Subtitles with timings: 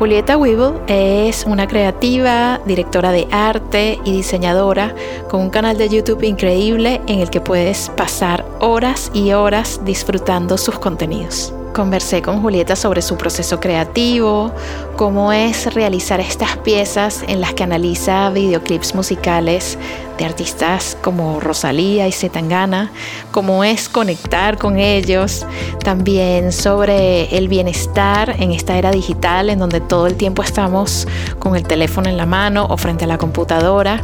[0.00, 4.94] Julieta Weevil es una creativa, directora de arte y diseñadora
[5.28, 10.56] con un canal de YouTube increíble en el que puedes pasar horas y horas disfrutando
[10.56, 11.52] sus contenidos.
[11.74, 14.52] Conversé con Julieta sobre su proceso creativo,
[14.96, 19.78] cómo es realizar estas piezas en las que analiza videoclips musicales
[20.18, 22.90] de artistas como Rosalía y Zetangana,
[23.30, 25.46] cómo es conectar con ellos,
[25.84, 31.06] también sobre el bienestar en esta era digital en donde todo el tiempo estamos
[31.38, 34.02] con el teléfono en la mano o frente a la computadora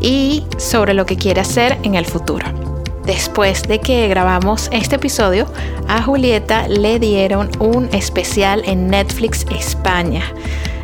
[0.00, 2.75] y sobre lo que quiere hacer en el futuro.
[3.06, 5.46] Después de que grabamos este episodio,
[5.86, 10.24] a Julieta le dieron un especial en Netflix España,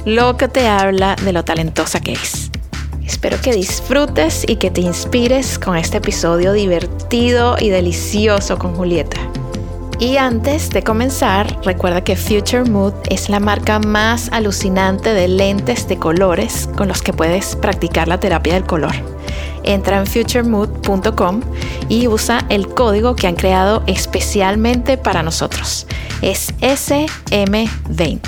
[0.05, 2.53] lo que te habla de lo talentosa que es.
[3.05, 9.19] Espero que disfrutes y que te inspires con este episodio divertido y delicioso con Julieta.
[9.98, 15.89] Y antes de comenzar, recuerda que Future Mood es la marca más alucinante de lentes
[15.89, 19.11] de colores con los que puedes practicar la terapia del color
[19.64, 21.41] entra en futuremood.com
[21.88, 25.86] y usa el código que han creado especialmente para nosotros.
[26.20, 28.20] Es SM20.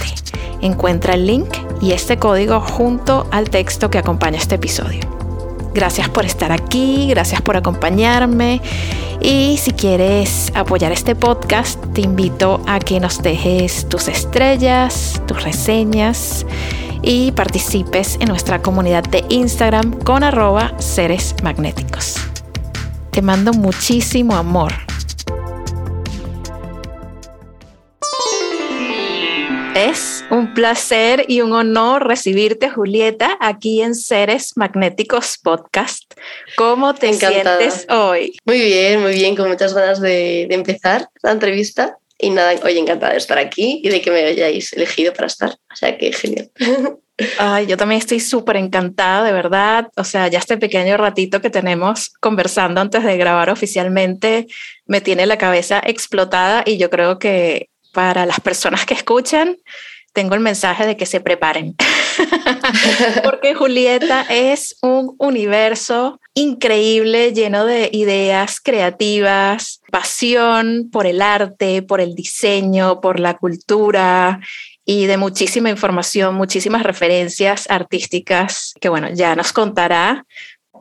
[0.60, 1.48] Encuentra el link
[1.80, 5.00] y este código junto al texto que acompaña este episodio.
[5.74, 8.60] Gracias por estar aquí, gracias por acompañarme
[9.20, 15.42] y si quieres apoyar este podcast, te invito a que nos dejes tus estrellas, tus
[15.42, 16.46] reseñas
[17.04, 22.16] y participes en nuestra comunidad de Instagram con arroba seres magnéticos.
[23.10, 24.72] Te mando muchísimo amor.
[29.74, 36.14] Es un placer y un honor recibirte, Julieta, aquí en Seres Magnéticos Podcast.
[36.56, 38.36] ¿Cómo te sientes hoy?
[38.44, 41.98] Muy bien, muy bien, con muchas ganas de, de empezar la entrevista.
[42.18, 45.50] Y nada, hoy encantada de estar aquí y de que me hayáis elegido para estar.
[45.50, 46.50] O sea que genial.
[47.38, 49.88] Ay, yo también estoy súper encantada, de verdad.
[49.96, 54.46] O sea, ya este pequeño ratito que tenemos conversando antes de grabar oficialmente
[54.86, 59.56] me tiene la cabeza explotada y yo creo que para las personas que escuchan,
[60.12, 61.76] tengo el mensaje de que se preparen.
[63.24, 72.00] Porque Julieta es un universo increíble, lleno de ideas creativas, pasión por el arte, por
[72.00, 74.40] el diseño, por la cultura
[74.84, 80.26] y de muchísima información, muchísimas referencias artísticas que, bueno, ya nos contará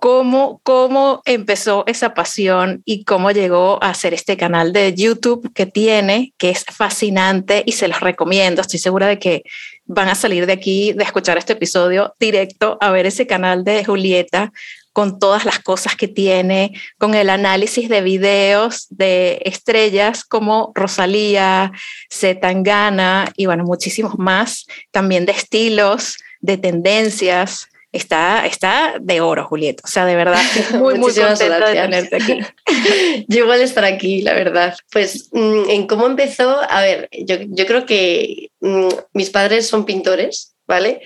[0.03, 5.65] cómo, cómo empezó esa pasión y cómo llegó a hacer este canal de YouTube que
[5.65, 8.59] tiene, que es fascinante y se los recomiendo.
[8.59, 9.43] Estoy segura de que
[9.85, 13.85] van a salir de aquí, de escuchar este episodio directo a ver ese canal de
[13.85, 14.51] Julieta
[14.91, 21.71] con todas las cosas que tiene, con el análisis de videos de estrellas como Rosalía,
[22.11, 27.69] Zetangana y bueno, muchísimos más, también de estilos, de tendencias.
[27.93, 29.83] Está, está de oro, Julieta.
[29.85, 30.41] O sea, de verdad,
[30.79, 32.39] muy, muy contenta de tenerte aquí.
[33.27, 34.75] yo igual estar aquí, la verdad.
[34.91, 39.85] Pues, mm, en cómo empezó, a ver, yo, yo creo que mm, mis padres son
[39.85, 41.01] pintores, ¿vale?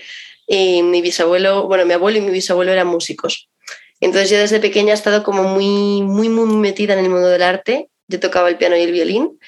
[0.46, 3.50] Y mi bisabuelo, bueno, mi abuelo y mi bisabuelo eran músicos.
[4.00, 7.42] Entonces yo desde pequeña he estado como muy, muy, muy metida en el mundo del
[7.42, 7.90] arte.
[8.06, 9.38] Yo tocaba el piano y el violín.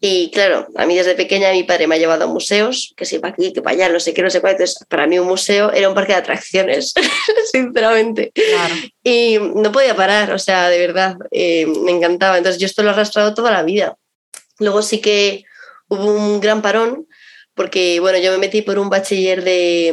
[0.00, 3.18] Y claro, a mí desde pequeña mi padre me ha llevado a museos, que si
[3.18, 4.52] para aquí, que para allá, no sé qué, no sé cuál.
[4.52, 6.92] Entonces, para mí un museo era un parque de atracciones,
[7.52, 8.32] sinceramente.
[9.02, 12.38] Y no podía parar, o sea, de verdad, eh, me encantaba.
[12.38, 13.96] Entonces, yo esto lo he arrastrado toda la vida.
[14.60, 15.44] Luego sí que
[15.88, 17.08] hubo un gran parón,
[17.54, 19.92] porque, bueno, yo me metí por un bachiller de,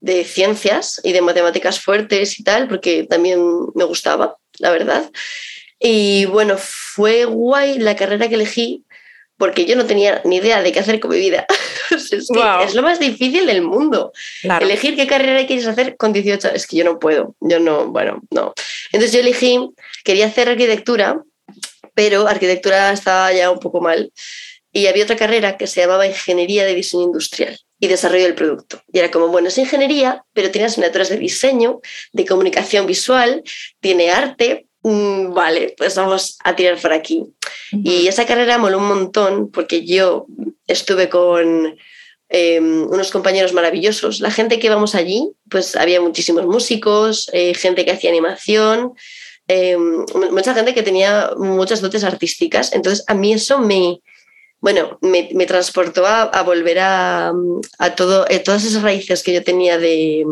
[0.00, 3.40] de ciencias y de matemáticas fuertes y tal, porque también
[3.74, 5.10] me gustaba, la verdad.
[5.78, 8.86] Y bueno, fue guay la carrera que elegí
[9.38, 11.46] porque yo no tenía ni idea de qué hacer con mi vida.
[11.90, 14.12] es, lo más difícil del mundo.
[14.60, 16.48] Elegir qué carrera quieres hacer con 18.
[16.48, 17.34] Es que yo no puedo.
[17.40, 18.52] Yo no, bueno, no.
[18.92, 19.60] Entonces yo elegí,
[20.04, 21.22] quería hacer arquitectura,
[21.94, 24.12] pero arquitectura estaba ya un poco mal.
[24.72, 28.82] Y había otra carrera que se llamaba Ingeniería de Diseño Industrial y Desarrollo del Producto.
[28.92, 31.80] Y era como, bueno, es ingeniería, pero tiene asignaturas de diseño,
[32.12, 33.42] de comunicación visual,
[33.80, 34.67] tiene arte.
[34.90, 37.26] Vale, pues vamos a tirar por aquí.
[37.72, 40.26] Y esa carrera moló un montón porque yo
[40.66, 41.76] estuve con
[42.30, 44.20] em, unos compañeros maravillosos.
[44.20, 48.94] La gente que íbamos allí, pues había muchísimos músicos, eh, gente que hacía animación,
[49.46, 52.72] em, mucha gente que tenía muchas dotes artísticas.
[52.72, 54.00] Entonces, a mí eso me,
[54.60, 57.34] bueno, me, transportó a, volver a,
[57.94, 60.24] todo, eh, todas esas raíces que yo tenía de,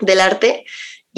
[0.00, 0.66] del arte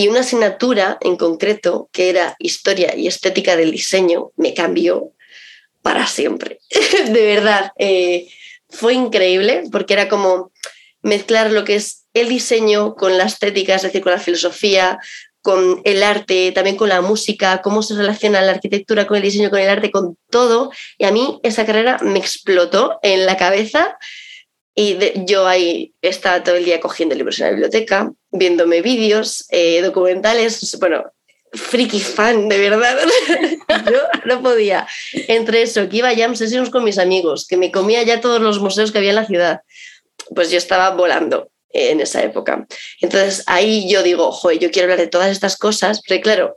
[0.01, 5.13] y una asignatura en concreto que era historia y estética del diseño me cambió
[5.83, 6.59] para siempre.
[7.07, 8.27] de verdad, eh,
[8.71, 10.53] fue increíble porque era como
[11.03, 14.99] mezclar lo que es el diseño con la estética, es decir, con la filosofía,
[15.43, 19.51] con el arte, también con la música, cómo se relaciona la arquitectura con el diseño,
[19.51, 20.71] con el arte, con todo.
[20.97, 23.99] Y a mí esa carrera me explotó en la cabeza
[24.81, 29.83] y yo ahí estaba todo el día cogiendo libros en la biblioteca, viéndome vídeos, eh,
[29.83, 31.05] documentales, bueno,
[31.53, 32.97] friki fan, de verdad.
[33.93, 34.87] yo no podía.
[35.29, 38.41] Entre eso, que iba a jam sessions con mis amigos, que me comía ya todos
[38.41, 39.61] los museos que había en la ciudad,
[40.35, 42.67] pues yo estaba volando en esa época.
[43.03, 46.57] Entonces ahí yo digo, joder, yo quiero hablar de todas estas cosas, pero claro,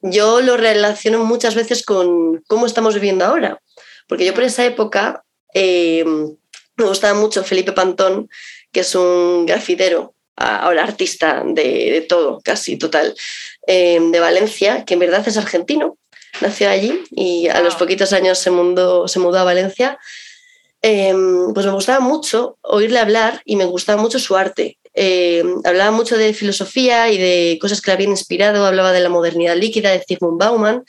[0.00, 3.60] yo lo relaciono muchas veces con cómo estamos viviendo ahora,
[4.06, 6.04] porque yo por esa época eh,
[6.78, 8.28] me gustaba mucho Felipe Pantón,
[8.72, 13.14] que es un grafitero, ahora artista de, todo, casi total,
[13.66, 15.98] eh, de Valencia, que en verdad es argentino,
[16.40, 19.98] nació allí y a los poquitos años se, se mudó a Valencia
[20.80, 24.78] Em, pues me gustaba mucho oírle hablar y me gustaba mucho su arte.
[24.94, 29.08] Em, hablaba mucho de filosofía y de cosas que le habían inspirado, hablaba de la
[29.08, 30.84] modernidad líquida de Zygmunt Bauman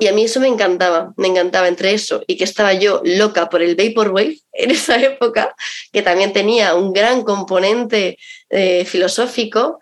[0.00, 3.48] y a mí eso me encantaba, me encantaba entre eso y que estaba yo loca
[3.48, 5.54] por el Vaporwave en esa época,
[5.92, 8.18] que también tenía un gran componente
[8.50, 9.78] eh, filosófico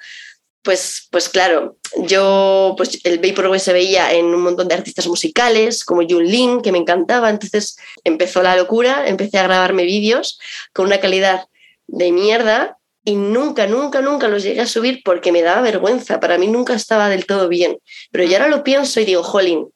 [0.62, 5.84] pues, pues claro, yo, pues el Vaporwave se veía en un montón de artistas musicales,
[5.84, 10.38] como Jun Lin, que me encantaba, entonces empezó la locura, empecé a grabarme vídeos
[10.74, 11.46] con una calidad
[11.86, 16.36] de mierda y nunca, nunca, nunca los llegué a subir porque me daba vergüenza, para
[16.36, 17.78] mí nunca estaba del todo bien,
[18.12, 19.70] pero ya ahora lo pienso y digo, jolín,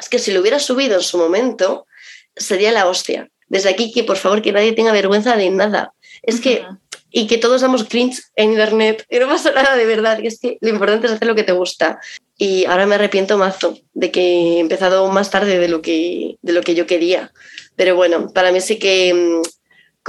[0.00, 1.86] es que si lo hubiera subido en su momento,
[2.36, 3.28] sería la hostia.
[3.48, 5.92] Desde aquí que por favor que nadie tenga vergüenza de nada.
[6.22, 6.64] Es que
[7.12, 10.20] y que todos damos cringe en internet y no pasa nada de verdad.
[10.22, 11.98] Y es que lo importante es hacer lo que te gusta.
[12.38, 14.20] Y ahora me arrepiento mazo de que
[14.56, 17.32] he empezado más tarde de lo que, de lo que yo quería.
[17.76, 19.42] Pero bueno, para mí sí que mm,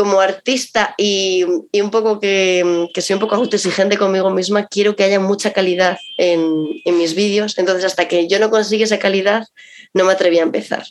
[0.01, 4.95] como artista y, y un poco que, que, soy un poco autoexigente conmigo misma, quiero
[4.95, 7.57] que haya mucha calidad en, en mis vídeos.
[7.59, 9.47] Entonces, hasta que yo no consiga esa calidad,
[9.93, 10.83] no me atreví a empezar.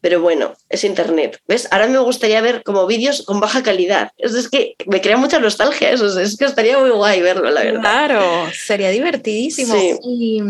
[0.00, 1.40] Pero bueno, es internet.
[1.46, 1.68] ¿Ves?
[1.70, 4.10] Ahora me gustaría ver como vídeos con baja calidad.
[4.16, 6.18] Es, que me crea mucha nostalgia eso.
[6.20, 7.80] Es que estaría muy guay verlo, la verdad.
[7.80, 8.22] Claro,
[8.52, 9.74] sería divertidísimo.
[10.04, 10.40] Y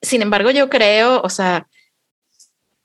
[0.00, 1.66] sin embargo, yo creo, o sea,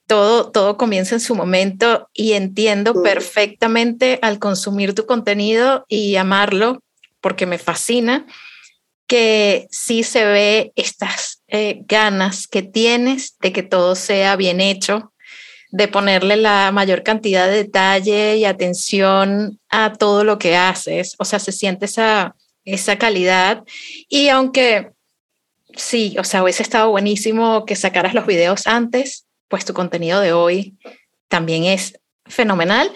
[0.09, 6.81] todo, todo comienza en su momento y entiendo perfectamente al consumir tu contenido y amarlo,
[7.21, 8.25] porque me fascina,
[9.05, 15.13] que sí se ve estas eh, ganas que tienes de que todo sea bien hecho,
[15.69, 21.15] de ponerle la mayor cantidad de detalle y atención a todo lo que haces.
[21.19, 22.35] O sea, se siente esa,
[22.65, 23.63] esa calidad.
[24.07, 24.89] Y aunque
[25.75, 30.31] sí, o sea, hubiese estado buenísimo que sacaras los videos antes, pues tu contenido de
[30.31, 30.77] hoy
[31.27, 32.91] también es fenomenal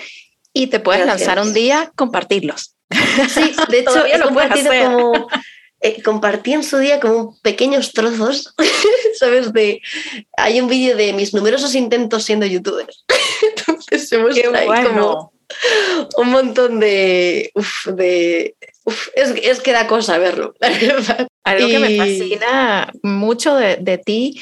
[0.54, 2.76] y te puedes lanzar un día, compartirlos.
[3.30, 4.86] Sí, de hecho, lo puedes hacer.
[4.86, 5.28] como
[5.82, 8.54] eh, compartí en su día como pequeños trozos,
[9.20, 9.52] ¿sabes?
[9.52, 9.82] De,
[10.38, 12.88] hay un vídeo de mis numerosos intentos siendo youtuber.
[13.58, 15.34] Entonces hemos ahí como
[16.18, 17.52] un montón de...
[17.88, 18.56] de
[19.16, 21.28] es, que da cosa verlo, la verdad.
[21.44, 24.42] Algo que me fascina mucho de, de ti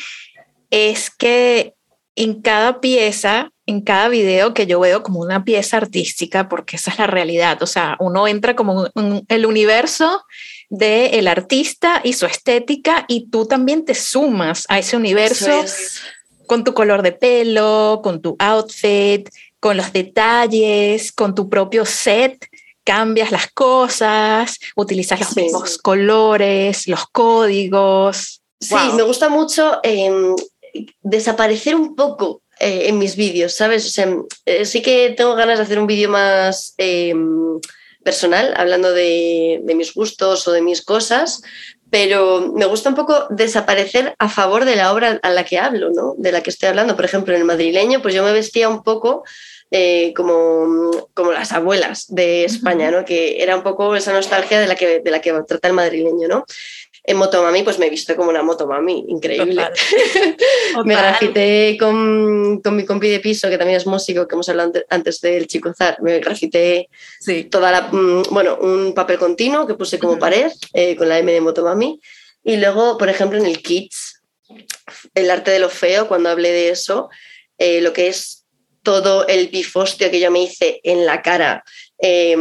[0.70, 1.74] es que
[2.16, 6.92] en cada pieza, en cada video que yo veo como una pieza artística, porque esa
[6.92, 10.24] es la realidad, o sea, uno entra como en el universo
[10.70, 15.52] del el artista y su estética y tú también te sumas a ese universo
[16.48, 22.50] con tu color de pelo, con tu outfit, con los detalles, con tu propio set,
[22.84, 28.42] cambias las cosas, utilizas los mismos colores, los códigos.
[28.60, 30.36] Sí, me gusta mucho em,
[31.02, 34.00] desaparecer un poco eh, en mis vídeos, ¿sabes?
[34.46, 37.60] Eh, sí que tengo ganas de hacer un vídeo más em,
[38.04, 41.42] personal, hablando de, mis gustos o de mis cosas,
[41.90, 45.90] pero me gusta un poco desaparecer a favor de la obra a la que hablo,
[45.90, 46.14] ¿no?
[46.18, 46.96] de la que estoy hablando.
[46.96, 49.24] Por ejemplo, en el madrileño, pues yo me vestía un poco
[49.72, 53.06] eh, como, como las abuelas de España, ¿no?
[53.06, 56.28] que era un poco esa nostalgia de la que, de la que trata el madrileño.
[56.28, 56.46] ¿no?
[57.04, 59.70] En Motomami, pues me he visto como una Motomami, increíble.
[60.86, 64.74] me grafité con, con, mi compi de piso, que también es músico, que hemos hablado
[64.90, 66.90] antes del Chico Zar, me grafité
[67.20, 67.46] sí.
[67.46, 71.32] toda la, mm, bueno, un papel continuo que puse como pared eh, con la M
[71.32, 72.00] de Motomami.
[72.44, 74.22] Y luego, por ejemplo, en el Kids,
[75.14, 77.10] el arte de lo feo, cuando hablé de eso,
[77.58, 78.46] eh, lo que es
[78.84, 81.64] todo el bifostio que yo me hice en la cara,
[82.02, 82.36] eh,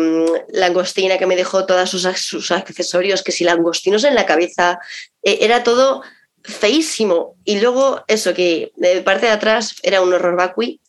[0.48, 4.78] la angostina que me dejó todos sus, sus, accesorios, que si langostinos en la cabeza,
[5.22, 6.02] eh, era todo
[6.42, 7.36] feísimo.
[7.44, 10.80] Y luego eso, que de parte de atrás era un horror vacui,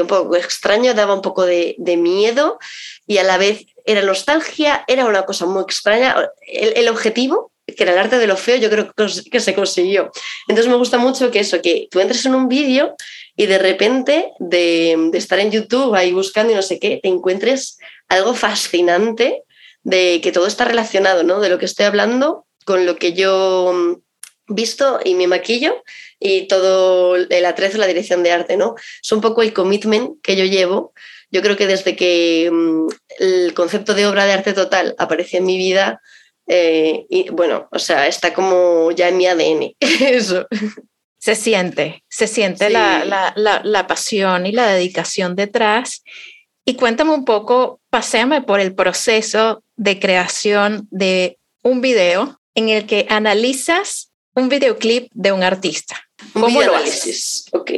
[0.00, 2.60] un poco extraño, daba un poco de, de, miedo
[3.04, 6.14] y a la vez era nostalgia, era una cosa muy extraña.
[6.46, 8.92] El, el objetivo que era el arte de lo feo, yo creo
[9.30, 10.10] que se consiguió.
[10.48, 12.96] Entonces me gusta mucho que eso, que tú entres en un vídeo
[13.36, 17.78] y de repente de, estar en YouTube ahí buscando y no sé qué, te encuentres
[18.08, 19.44] algo fascinante
[19.82, 21.40] de que todo está relacionado, ¿no?
[21.40, 25.82] De lo que estoy hablando con lo que yo mm, visto y me maquillo
[26.20, 28.74] y todo el atrezo, la dirección de arte, ¿no?
[29.02, 30.92] Es un poco el commitment que yo llevo.
[31.30, 32.86] Yo creo que desde que mm,
[33.18, 36.00] el concepto de obra de arte total aparece en mi vida,
[36.46, 40.46] eh, bueno, o sea, está como ya en mi ADN, eso.
[41.22, 46.02] Se siente, se siente la, la, la, la, pasión y la dedicación detrás.
[46.64, 52.86] Y cuéntame un poco, paséame por el proceso de creación de un video en el
[52.86, 56.02] que analizas un videoclip de un artista.
[56.32, 57.44] ¿Cómo lo haces?
[57.52, 57.70] Ok.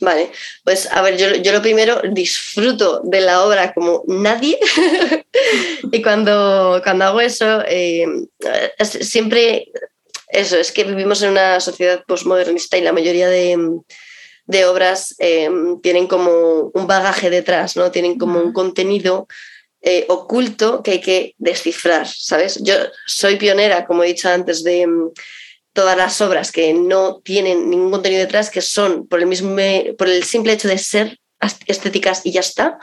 [0.00, 0.32] Vale,
[0.64, 4.58] pues a ver, yo, yo, lo primero disfruto de la obra como nadie
[5.92, 8.06] y cuando, cuando hago eso, eh,
[8.78, 9.70] siempre
[10.32, 13.58] eso, es que vivimos en una sociedad postmodernista y la mayoría de,
[14.46, 15.48] de obras eh,
[15.82, 17.90] tienen como un bagaje detrás, ¿no?
[17.90, 19.28] Tienen como un contenido
[19.82, 22.58] eh, oculto que hay que descifrar, ¿sabes?
[22.62, 22.74] Yo
[23.06, 24.86] soy pionera, como he dicho antes, de
[25.72, 29.56] todas las obras que no tienen ningún contenido detrás, que son por el, mismo,
[29.96, 31.18] por el simple hecho de ser
[31.66, 32.78] estéticas y ya está.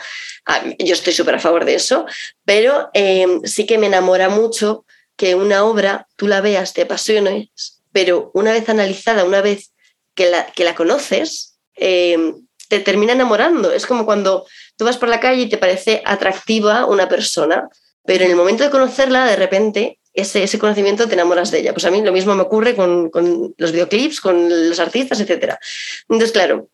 [0.48, 2.08] Ah, yo estoy súper a favor de eso,
[2.46, 4.86] pero em, sí que me enamora mucho
[5.18, 9.72] que una obra tú la veas, te apasiones, pero una vez analizada, una vez
[10.16, 13.72] que la, que la conoces, em, te termina enamorando.
[13.72, 14.46] Es como cuando
[14.78, 17.68] tú vas por la calle y te parece atractiva una persona,
[18.06, 21.74] pero en el momento de conocerla, de repente ese, conocimiento te enamoras de ella.
[21.74, 23.12] Pues a mí lo mismo me ocurre con,
[23.58, 25.56] los videoclips, con los artistas, etc.
[26.10, 26.70] Entonces, claro,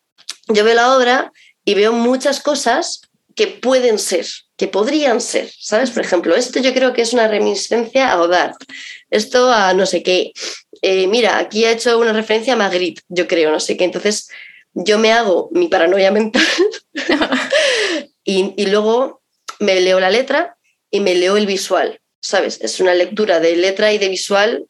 [0.48, 1.32] yo veo la obra
[1.64, 3.02] y veo muchas cosas
[3.34, 4.26] que pueden ser,
[4.56, 5.90] que podrían ser, ¿sabes?
[5.90, 8.54] Por ejemplo, esto yo creo que es una reminiscencia a Godard,
[9.10, 10.32] esto a no sé qué.
[10.82, 13.84] Eh, mira, aquí ha hecho una referencia a Magritte, yo creo, no sé qué.
[13.84, 14.28] Entonces,
[14.72, 16.42] yo me hago mi paranoia mental
[18.24, 19.22] y, y luego
[19.60, 20.56] me leo la letra
[20.90, 22.00] y me leo el visual.
[22.24, 22.58] ¿sabes?
[22.62, 24.66] Es una lectura de letra y de visual.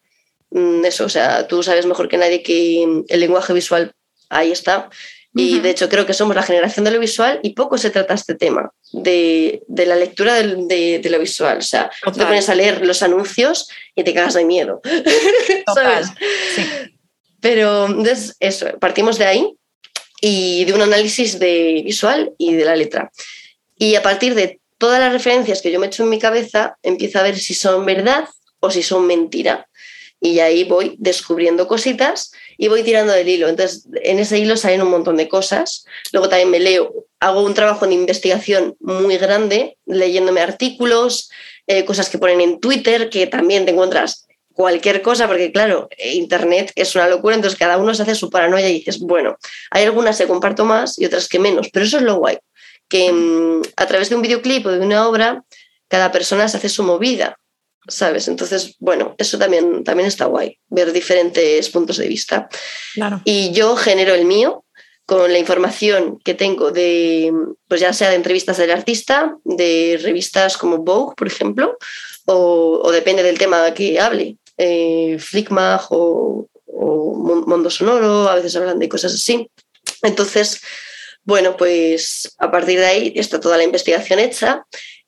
[0.50, 3.94] Mm, eso, o sea, tú sabes mejor que nadie que el lenguaje visual
[4.28, 4.90] ahí está.
[5.36, 8.14] Y de hecho creo que somos la generación de lo visual y poco se trata
[8.14, 11.58] este tema de, la lectura de, lo visual.
[11.58, 14.80] O sea, te pones a leer los anuncios y te cagas de miedo.
[15.74, 16.08] ¿Sabes?
[17.40, 19.56] Pero entonces, eso, partimos de ahí
[20.20, 23.10] y de un análisis de visual y de la letra.
[23.76, 27.18] Y a partir de todas las referencias que yo me echo en mi cabeza, empiezo
[27.18, 28.28] a ver si son verdad
[28.60, 29.68] o si son mentira.
[30.25, 33.47] Y ahí voy descubriendo cositas y voy tirando del hilo.
[33.49, 35.85] Entonces, en ese hilo salen un montón de cosas.
[36.12, 41.31] Luego también me leo, hago un trabajo de investigación muy grande, leyéndome artículos,
[41.66, 46.73] eh, cosas que ponen en Twitter, que también te encuentras cualquier cosa, porque claro, Internet
[46.75, 49.37] es una locura, entonces cada uno se hace su paranoia y dices, bueno,
[49.71, 52.38] hay algunas que comparto más y otras que menos, pero eso es lo guay
[52.88, 55.43] que mm, a través de un videoclip o de una obra,
[55.88, 57.38] cada persona se hace su movida,
[57.88, 58.28] ¿sabes?
[58.28, 62.48] Entonces, bueno, eso también, también está guay, ver diferentes puntos de vista.
[63.24, 64.64] Y yo genero el mío
[65.06, 67.32] con la información que tengo de,
[67.68, 71.76] pues ya sea de entrevistas del artista, de revistas como Vogue, por ejemplo,
[72.26, 77.14] o, depende del tema que hable, eh, Flickmag o, o
[77.46, 79.50] Mundo Sonoro, a veces hablan de cosas así.
[80.02, 80.62] Entonces,
[81.22, 84.66] bueno, pues a partir de ahí está toda la investigación hecha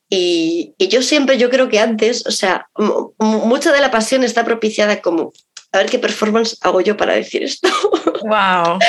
[0.09, 2.67] y, yo siempre, yo creo que antes, o sea,
[3.17, 5.33] mucha de la pasión está propiciada como,
[5.71, 7.69] a ver qué performance hago yo para decir esto.
[8.19, 8.79] Wow.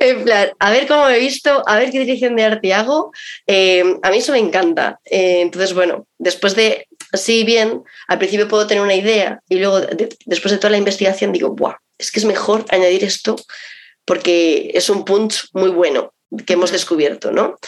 [0.00, 3.12] en plan, a ver cómo he visto, a ver qué dirección de arte hago.
[3.46, 4.98] Eh, a mí eso me encanta.
[5.04, 9.80] Eh, entonces, bueno, después de, así bien, al principio puedo tener una idea y luego
[10.26, 13.36] después de toda la investigación digo, wow, es que es mejor añadir esto
[14.04, 16.12] porque es un punch muy bueno
[16.46, 17.58] que hemos descubierto, ¿no?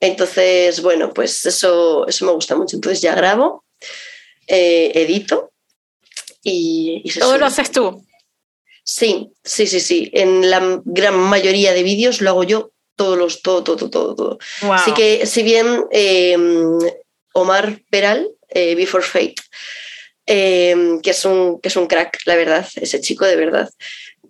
[0.00, 2.76] Entonces, bueno, pues eso, eso me gusta mucho.
[2.76, 3.64] Entonces ya grabo,
[4.46, 5.52] eh, edito
[6.42, 8.04] y, se Todo lo haces tú.
[8.84, 10.10] Sí, sí, sí, sí.
[10.14, 14.38] En la gran mayoría de vídeos lo hago yo, todos los, todo, todo, todo, todo.
[14.70, 16.78] Así que, si bien em,
[17.34, 19.34] Omar Peral, eh, Before Fate,
[20.24, 23.68] em, que, es un, que es un crack, la verdad, ese chico de verdad,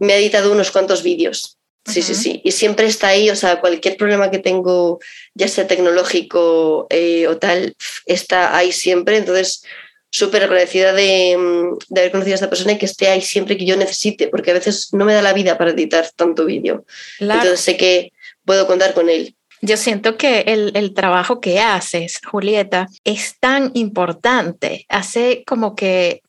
[0.01, 1.58] me ha editado unos cuantos vídeos.
[1.89, 2.41] Sí, sí, sí.
[2.45, 5.01] Y siempre está ahí, o sea, cualquier problema que tengo,
[5.35, 9.17] ya sea tecnológico eh, o tal, está ahí siempre.
[9.17, 9.63] Entonces,
[10.11, 13.57] súper agradecida de, mm, de, haber conocido a esta persona y que esté ahí siempre
[13.57, 16.85] que yo necesite, porque a veces no me da la vida para editar tanto vídeo.
[17.19, 18.13] Entonces sé que
[18.45, 19.35] puedo contar con él.
[19.61, 26.23] Yo siento que el, el, trabajo que haces, Julieta, es tan importante, hace como que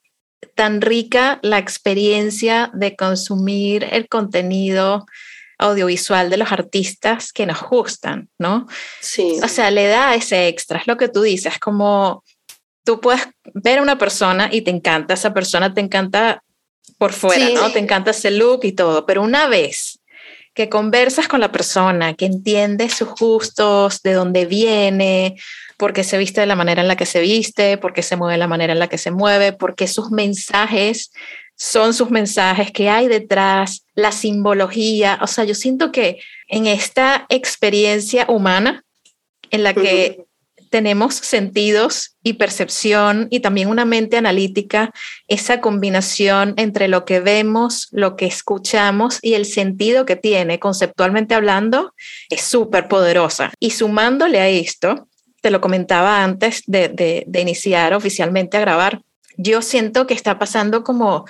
[0.55, 5.05] tan rica la experiencia de consumir el contenido
[5.59, 8.67] audiovisual de los artistas que nos gustan, ¿no?
[9.01, 9.39] Sí.
[9.43, 12.23] O sea, le da ese extra, es lo que tú dices, como
[12.83, 16.41] tú puedes ver a una persona y te encanta, esa persona te encanta
[16.97, 17.71] por fuera, ¿no?
[17.71, 19.99] Te encanta ese look y todo, pero una vez
[20.53, 25.35] que conversas con la persona, que entiendes sus gustos, de dónde viene,
[25.77, 28.15] por qué se viste de la manera en la que se viste, por qué se
[28.15, 31.11] mueve de la manera en la que se mueve, por qué sus mensajes
[31.59, 35.19] son sus mensajes, qué hay detrás, la simbología.
[35.21, 38.83] O sea, yo siento que en esta experiencia humana
[39.51, 40.25] en la que
[40.69, 44.91] tenemos sentidos y percepción y también una mente analítica,
[45.27, 51.33] esa combinación entre lo que vemos, lo que escuchamos y el sentido que tiene conceptualmente
[51.33, 51.93] hablando
[52.29, 53.51] es súper poderosa.
[53.59, 55.07] Y sumándole a esto,
[55.41, 56.89] te lo comentaba antes de,
[57.25, 59.01] de iniciar oficialmente a grabar,
[59.41, 61.25] yo siento que está pasando como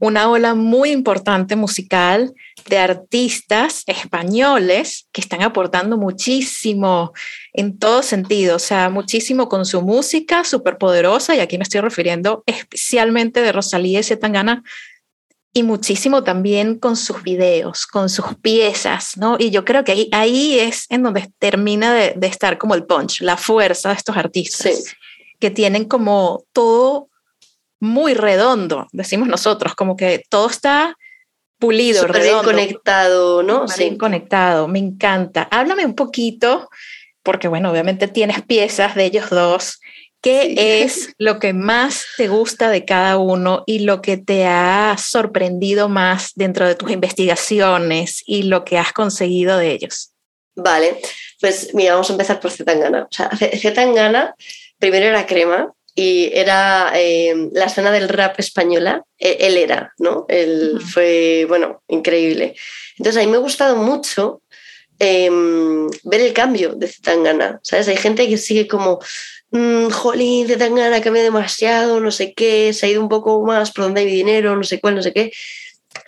[0.00, 2.34] una ola muy importante musical
[2.68, 7.12] de artistas españoles que están aportando muchísimo
[7.52, 11.80] en todo sentido, o sea, muchísimo con su música súper poderosa, y aquí me estoy
[11.80, 14.62] refiriendo especialmente de Rosalía y Zetangana,
[15.56, 19.36] y muchísimo también con sus videos, con sus piezas, ¿no?
[19.38, 22.86] Y yo creo que ahí, ahí es en donde termina de, de estar como el
[22.86, 24.96] punch, la fuerza de estos artistas,
[25.38, 27.08] que tienen como todo
[27.84, 30.96] muy redondo, decimos nosotros, como que todo está
[31.58, 32.50] pulido, Súper redondo.
[32.50, 33.68] Bien conectado, ¿no?
[33.68, 33.96] sí.
[33.96, 35.48] conectado, me encanta.
[35.50, 36.68] Háblame un poquito,
[37.22, 39.80] porque bueno, obviamente tienes piezas de ellos dos.
[40.20, 44.96] ¿Qué es lo que más te gusta de cada uno y lo que te ha
[44.98, 50.12] sorprendido más dentro de tus investigaciones y lo que has conseguido de ellos?
[50.56, 51.00] Vale,
[51.40, 53.02] pues mira, vamos a empezar por Zetangana.
[53.04, 54.34] O sea, Zetangana
[54.78, 60.26] primero era crema, y era eh, la escena del rap española, e, él era, ¿no?
[60.28, 62.56] Él fue, bueno, increíble.
[62.98, 64.42] Entonces a mí me ha gustado mucho
[64.98, 67.86] em, ver el cambio de Zetangana, ¿sabes?
[67.88, 68.98] Hay gente que sigue como,
[69.50, 73.84] mmm, jolín, Zetangana cambia demasiado, no sé qué, se ha ido un poco más por
[73.84, 75.32] donde hay dinero, no sé cuál, no sé qué.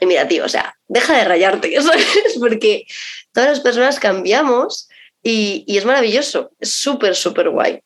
[0.01, 2.37] Y mira, tío, o sea, deja de rayarte, ¿sabes?
[2.41, 2.87] Porque
[3.33, 4.89] todas las personas cambiamos
[5.23, 7.81] y, y es maravilloso, es súper, súper guay.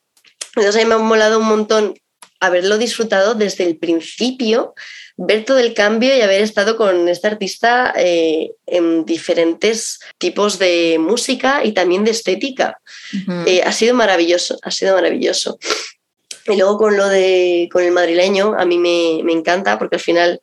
[0.57, 1.95] Entonces a mí me ha molado un montón
[2.41, 4.75] haberlo disfrutado desde el principio,
[5.17, 10.97] ver todo el cambio y haber estado con este artista eh, en diferentes tipos de
[10.99, 12.81] música y también de estética.
[13.47, 15.59] Eh, ha sido maravilloso, ha sido maravilloso.
[16.47, 20.03] Y luego con lo de con el madrileño, a mí me, me encanta porque al
[20.03, 20.41] final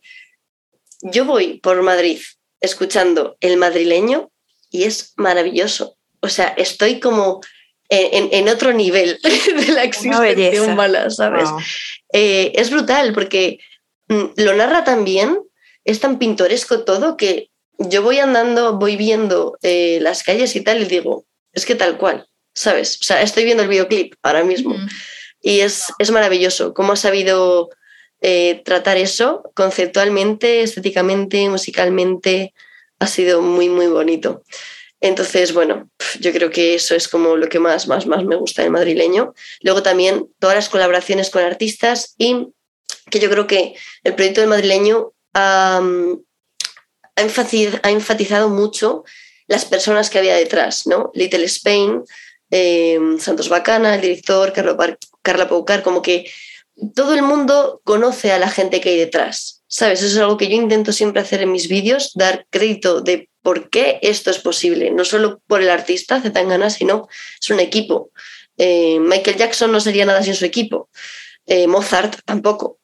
[1.02, 2.20] yo voy por Madrid
[2.62, 4.30] escuchando el madrileño
[4.70, 5.98] y es maravilloso.
[6.20, 7.42] O sea, estoy como
[7.90, 11.50] en, otro nivel de la existencia humana, ¿sabes?
[12.14, 13.60] Eh, es brutal porque
[14.08, 15.40] mm, lo narra tan bien,
[15.86, 20.82] es tan pintoresco todo que yo voy andando, voy viendo eh, las calles y tal
[20.82, 22.98] y digo, es que tal cual, ¿sabes?
[23.02, 24.76] O sea, estoy viendo el videoclip ahora mismo
[25.42, 27.70] y es, es maravilloso cómo ha sabido
[28.22, 32.54] eh, tratar eso conceptualmente, estéticamente, musicalmente,
[33.00, 34.44] ha sido muy, muy bonito.
[35.00, 38.64] Entonces, bueno, yo creo que eso es como lo que más, más, más me gusta
[38.64, 39.34] del madrileño.
[39.62, 42.48] Luego también todas las colaboraciones con artistas y
[43.10, 45.82] que yo creo que el proyecto del madrileño ha,
[47.16, 49.04] enfatizado mucho
[49.48, 51.12] las personas que había detrás, ¿no?
[51.14, 52.04] Little Spain,
[52.52, 54.54] eh, Santos Bacana, el director,
[55.22, 56.30] Carla Paucar, como que
[56.96, 60.02] todo el mundo conoce a la gente que hay detrás, ¿sabes?
[60.02, 63.70] Eso es algo que yo intento siempre hacer en mis vídeos, dar crédito de por
[63.70, 67.08] qué esto es posible, no solo por el artista Zetangana, sino
[67.42, 68.12] es un equipo.
[68.58, 70.90] Eh, Michael Jackson no sería nada sin su equipo,
[71.46, 72.80] eh, Mozart tampoco.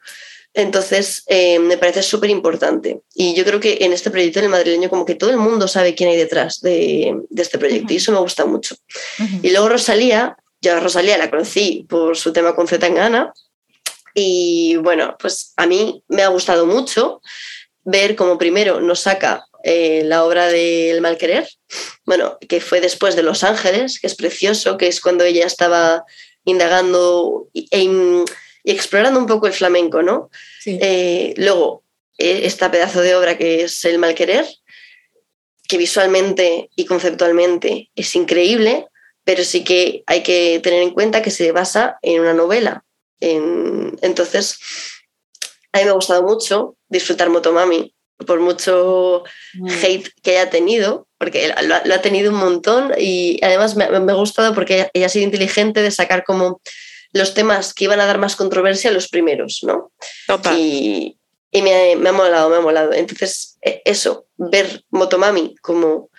[0.54, 3.02] Entonces, eh, me parece súper importante.
[3.16, 5.68] Y yo creo que en este proyecto en el madrileño, como que todo el mundo
[5.68, 8.76] sabe quién hay detrás de, este proyecto, y eso me gusta mucho.
[9.42, 13.34] Y luego Rosalía, yo a Rosalía la conocí por su tema con Zetangana,
[14.14, 17.22] Y bueno, pues a mí me ha gustado mucho
[17.84, 21.48] ver cómo primero nos saca eh, la obra del Malquerer,
[22.06, 26.04] bueno, que fue después de Los Ángeles, que es precioso, que es cuando ella estaba
[26.44, 28.26] indagando y, e
[28.66, 30.30] explorando un poco el flamenco, ¿no?
[30.66, 31.84] Eh, luego,
[32.18, 34.46] eh, esta pedazo de obra que es El Malquerer,
[35.68, 38.88] que visualmente y conceptualmente es increíble,
[39.24, 42.84] pero sí que hay que tener en cuenta que se basa en una novela.
[44.02, 44.60] Entonces,
[45.72, 47.94] a mí me ha gustado mucho disfrutar Motomami,
[48.26, 49.24] por mucho
[49.56, 49.68] mm.
[49.84, 54.54] hate que haya tenido, porque lo, ha tenido un montón y además me, ha gustado
[54.54, 56.62] porque ella, ha sido inteligente de sacar como
[57.12, 59.92] los temas que iban a dar más controversia los primeros, ¿no?
[60.56, 61.18] Y,
[61.62, 62.94] me, me, ha molado, me ha molado.
[62.94, 66.10] Entonces, e, eso, ver Motomami como,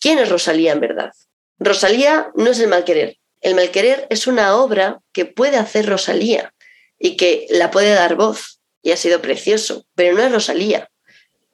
[0.00, 1.10] ¿quién es Rosalía en verdad?
[1.58, 3.16] Rosalía no es el malquerer.
[3.44, 6.54] El malquerer es una obra que puede hacer Rosalía
[6.98, 10.88] y que la puede dar voz y ha sido precioso, pero no es Rosalía,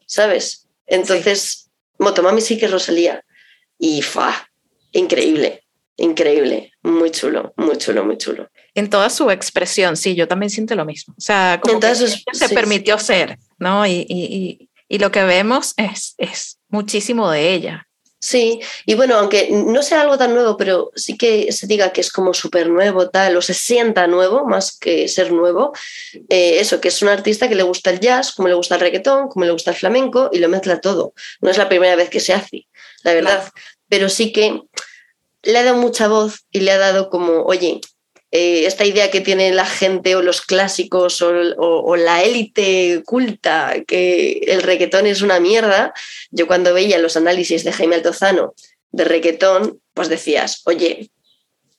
[0.06, 0.68] ¿sabes?
[0.86, 3.24] Entonces, Motomami sí que es Rosalía
[3.76, 4.48] y fa,
[4.92, 5.64] increíble,
[5.96, 8.48] increíble, muy chulo, muy chulo, muy chulo.
[8.76, 11.14] En toda su expresión, sí, yo también siento lo mismo.
[11.18, 13.84] O sea, como que se permitió ser, ¿no?
[13.84, 17.88] Y, y, y, lo que vemos es, es muchísimo de ella.
[18.22, 22.02] Sí, y bueno, aunque no sea algo tan nuevo, pero sí que se diga que
[22.02, 25.72] es como súper nuevo, tal, o se sienta nuevo, más que ser nuevo,
[26.28, 28.82] eh, eso, que es un artista que le gusta el jazz, como le gusta el
[28.82, 31.14] reggaetón, como le gusta el flamenco, y lo mezcla todo.
[31.40, 32.68] No es la primera vez que se hace,
[33.04, 33.50] la verdad,
[33.88, 34.60] pero sí que
[35.42, 37.80] le ha dado mucha voz y le ha dado como, oye,
[38.32, 44.44] eh, esta idea que tiene la gente o los clásicos o, la élite culta, que
[44.46, 45.92] el reggaetón es una mierda,
[46.30, 48.54] yo cuando veía los análisis de Jaime Altozano
[48.92, 51.10] de reggaetón, pues decías, oye,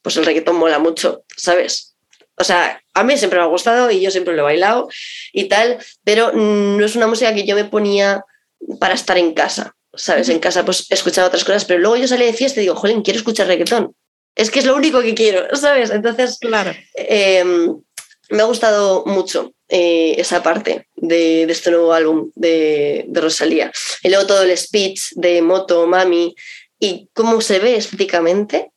[0.02, 1.96] pues el reggaetón mola mucho, ¿sabes?
[2.36, 4.90] O sea, a mí siempre me ha gustado y yo siempre lo he bailado
[5.32, 8.26] y tal, pero no es una música que yo me ponía
[8.80, 10.28] para estar en casa, ¿sabes?
[10.28, 13.04] En casa pues escuchaba otras cosas, pero luego yo salí de fiesta y digo, jolín,
[13.04, 13.96] quiero escuchar reggaetón
[14.36, 15.92] es que es lo único que quiero, ¿sabes?
[15.92, 16.74] Entonces, claro.
[16.96, 17.82] Em,
[18.30, 23.72] me ha gustado mucho eh, esa parte de, este nuevo álbum de, Rosalía.
[24.04, 26.36] Y luego todo el speech de Moto, Mami
[26.80, 28.72] y cómo se ve estéticamente,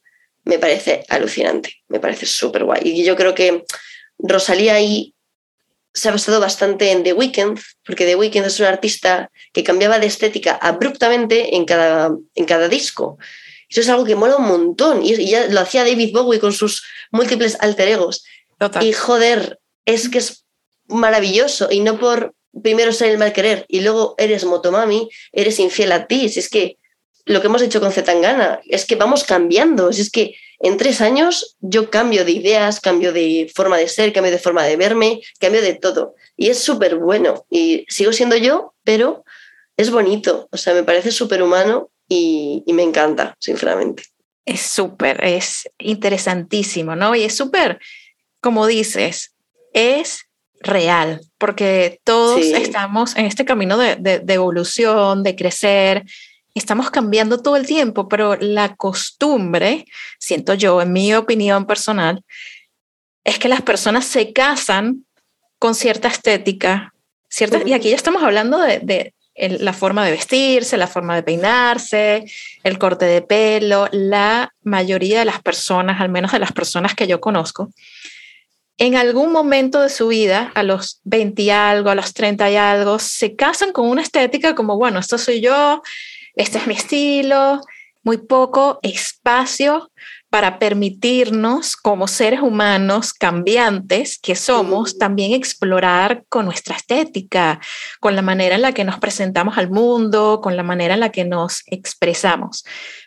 [0.44, 2.82] me parece alucinante, me parece súper guay.
[2.84, 3.64] Y yo creo que
[4.18, 5.14] Rosalía ahí
[5.94, 10.00] se ha basado bastante en The Weeknd, porque The Weeknd es un artista que cambiaba
[10.00, 13.16] de estética abruptamente en cada, en cada disco.
[13.74, 15.04] Eso es algo que mola un montón.
[15.04, 18.24] Y, ya lo hacía David Bowie con sus múltiples alter egos.
[18.80, 20.44] Y joder, es que es
[20.86, 21.66] maravilloso.
[21.72, 26.06] Y no por primero ser el mal querer y luego eres motomami, eres infiel a
[26.06, 26.28] ti.
[26.28, 26.78] Si es que
[27.24, 29.92] lo que hemos hecho con Zetangana es que vamos cambiando.
[29.92, 34.12] Si es que en tres años yo cambio de ideas, cambio de forma de ser,
[34.12, 36.14] cambio de forma de verme, cambio de todo.
[36.36, 37.44] Y es súper bueno.
[37.50, 39.24] Y sigo siendo yo, pero
[39.76, 40.48] es bonito.
[40.52, 44.04] O sea, me parece súper humano y, me encanta, sinceramente.
[44.44, 47.14] Es súper, es interesantísimo, ¿no?
[47.14, 47.78] Y es súper,
[48.40, 49.34] como dices,
[49.72, 50.26] es
[50.60, 56.04] real, porque todos estamos en este camino de, de, evolución, de crecer,
[56.54, 59.86] estamos cambiando todo el tiempo, pero la costumbre,
[60.18, 62.22] siento yo, en mi opinión personal,
[63.24, 65.04] es que las personas se casan
[65.58, 66.94] con cierta estética,
[67.28, 72.24] cierta, y aquí ya estamos hablando de, la forma de vestirse, la forma de peinarse,
[72.62, 77.06] el corte de pelo, la mayoría de las personas, al menos de las personas que
[77.06, 77.70] yo conozco,
[78.76, 82.56] en algún momento de su vida, a los 20 y algo, a los 30 y
[82.56, 85.82] algo, se casan con una estética como, bueno, esto soy yo,
[86.34, 87.60] este es mi estilo,
[88.02, 89.90] muy poco espacio
[90.34, 97.60] para permitirnos como seres humanos cambiantes que somos, también explorar con nuestra estética,
[98.00, 101.12] con la manera en la que nos presentamos al mundo, con la manera en la
[101.12, 102.64] que nos expresamos.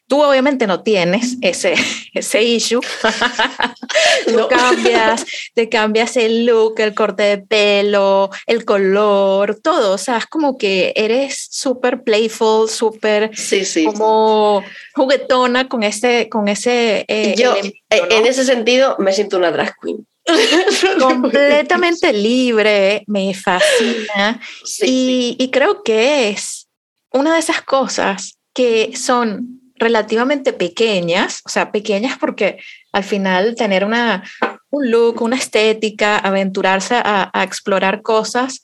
[0.07, 1.73] Tú obviamente no tienes ese,
[2.13, 2.81] ese issue.
[4.25, 9.93] Tú cambias, te cambias el look, el corte de pelo, el color, todo.
[9.93, 13.85] O sea, es como que eres súper playful, súper sí, sí.
[13.85, 14.63] como
[14.95, 17.03] juguetona con ese, con ese.
[17.07, 20.07] Eh, Yo, eh, en ese sentido, me siento una drag queen.
[20.99, 24.41] completamente libre, me fascina
[24.81, 26.67] y, y creo que es
[27.11, 32.59] una de esas cosas que son relativamente pequeñas, o sea, pequeñas porque
[32.91, 34.23] al final tener una,
[34.69, 38.63] un look, una estética, aventurarse a, explorar cosas,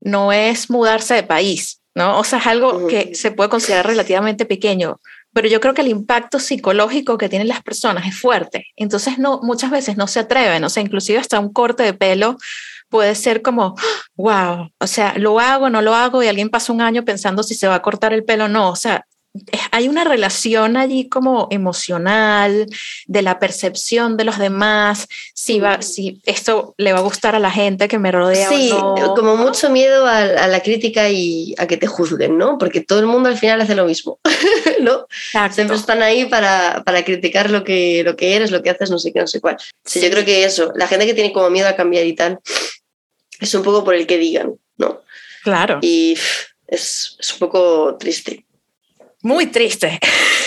[0.00, 2.18] no es mudarse de país, ¿no?
[2.18, 5.00] O sea, es algo que se puede considerar relativamente pequeño,
[5.32, 8.66] pero yo creo que el impacto psicológico que tienen las personas es fuerte.
[8.76, 12.36] Entonces, no, muchas veces no se atreven, o sea, inclusive hasta un corte de pelo
[12.88, 13.76] puede ser como,
[14.16, 17.54] wow, o sea, lo hago, no lo hago, y alguien pasa un año pensando si
[17.54, 18.70] se va a cortar el pelo o no.
[18.70, 19.06] O sea,
[19.70, 22.66] hay una relación allí como emocional
[23.06, 27.38] de la percepción de los demás, si, va, si esto le va a gustar a
[27.38, 28.48] la gente que me rodea.
[28.48, 29.14] Sí, o no.
[29.14, 32.58] como mucho miedo a, a, la crítica y a que te juzguen, ¿no?
[32.58, 34.18] Porque todo el mundo al final hace lo mismo,
[34.80, 35.06] ¿no?
[35.26, 35.54] Exacto.
[35.54, 38.98] Siempre están ahí para, para, criticar lo que, lo que eres, lo que haces, no
[38.98, 39.56] sé qué, no sé cuál.
[39.84, 42.40] Sí, yo creo que eso, la gente que tiene como miedo a cambiar y tal,
[43.38, 45.02] es un poco por el que digan, ¿no?
[45.44, 45.78] Claro.
[45.82, 46.18] Y
[46.66, 48.44] es, es un poco triste
[49.22, 49.98] muy triste,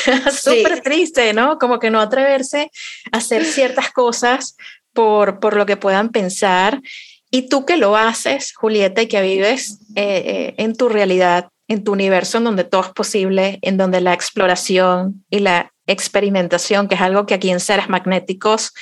[0.31, 0.81] súper sí.
[0.81, 1.57] triste, ¿no?
[1.57, 2.71] Como que no atreverse
[3.11, 4.57] a hacer ciertas cosas
[4.93, 6.81] por, por lo que puedan pensar.
[7.29, 11.83] Y tú que lo haces, Julieta, y que vives eh, eh, en tu realidad, en
[11.83, 16.95] tu universo, en donde todo es posible, en donde la exploración y la experimentación, que
[16.95, 18.73] es algo que aquí en Seres Magnéticos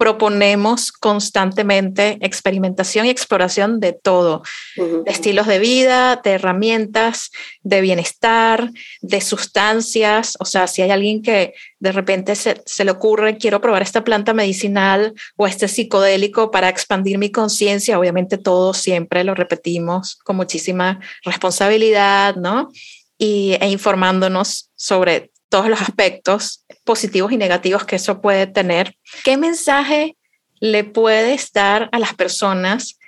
[0.00, 4.42] proponemos constantemente experimentación y exploración de todo,
[4.78, 5.04] uh -huh.
[5.04, 7.30] de estilos de vida, de herramientas,
[7.62, 8.70] de bienestar,
[9.02, 10.38] de sustancias.
[10.40, 14.02] O sea, si hay alguien que de repente se, se le ocurre, quiero probar esta
[14.02, 20.36] planta medicinal o este psicodélico para expandir mi conciencia, obviamente todo siempre lo repetimos con
[20.36, 22.70] muchísima responsabilidad, ¿no?
[23.18, 28.94] Y, e informándonos sobre todos los aspectos positivos y negativos que eso puede tener.
[29.24, 30.16] ¿Qué mensaje
[30.60, 32.98] le puedes dar a las personas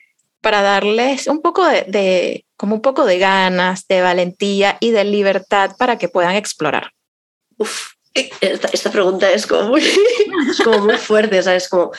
[0.40, 5.72] para darles un poco de, como un poco de ganas, de valentía y de libertad
[5.78, 6.90] para que puedan explorar?
[7.58, 7.92] Uf,
[8.40, 9.82] esta, pregunta es como muy,
[10.50, 11.68] es como muy fuerte, ¿sabes?
[11.68, 11.92] Como...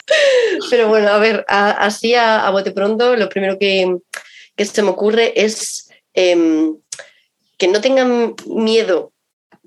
[0.70, 3.96] Pero bueno, a ver, así a, bote pronto, lo primero que,
[4.56, 6.70] que se me ocurre es eh,
[7.56, 9.12] que no tengan miedo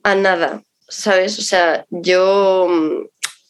[0.04, 1.39] a nada, ¿sabes?
[1.39, 2.67] O sea, yo,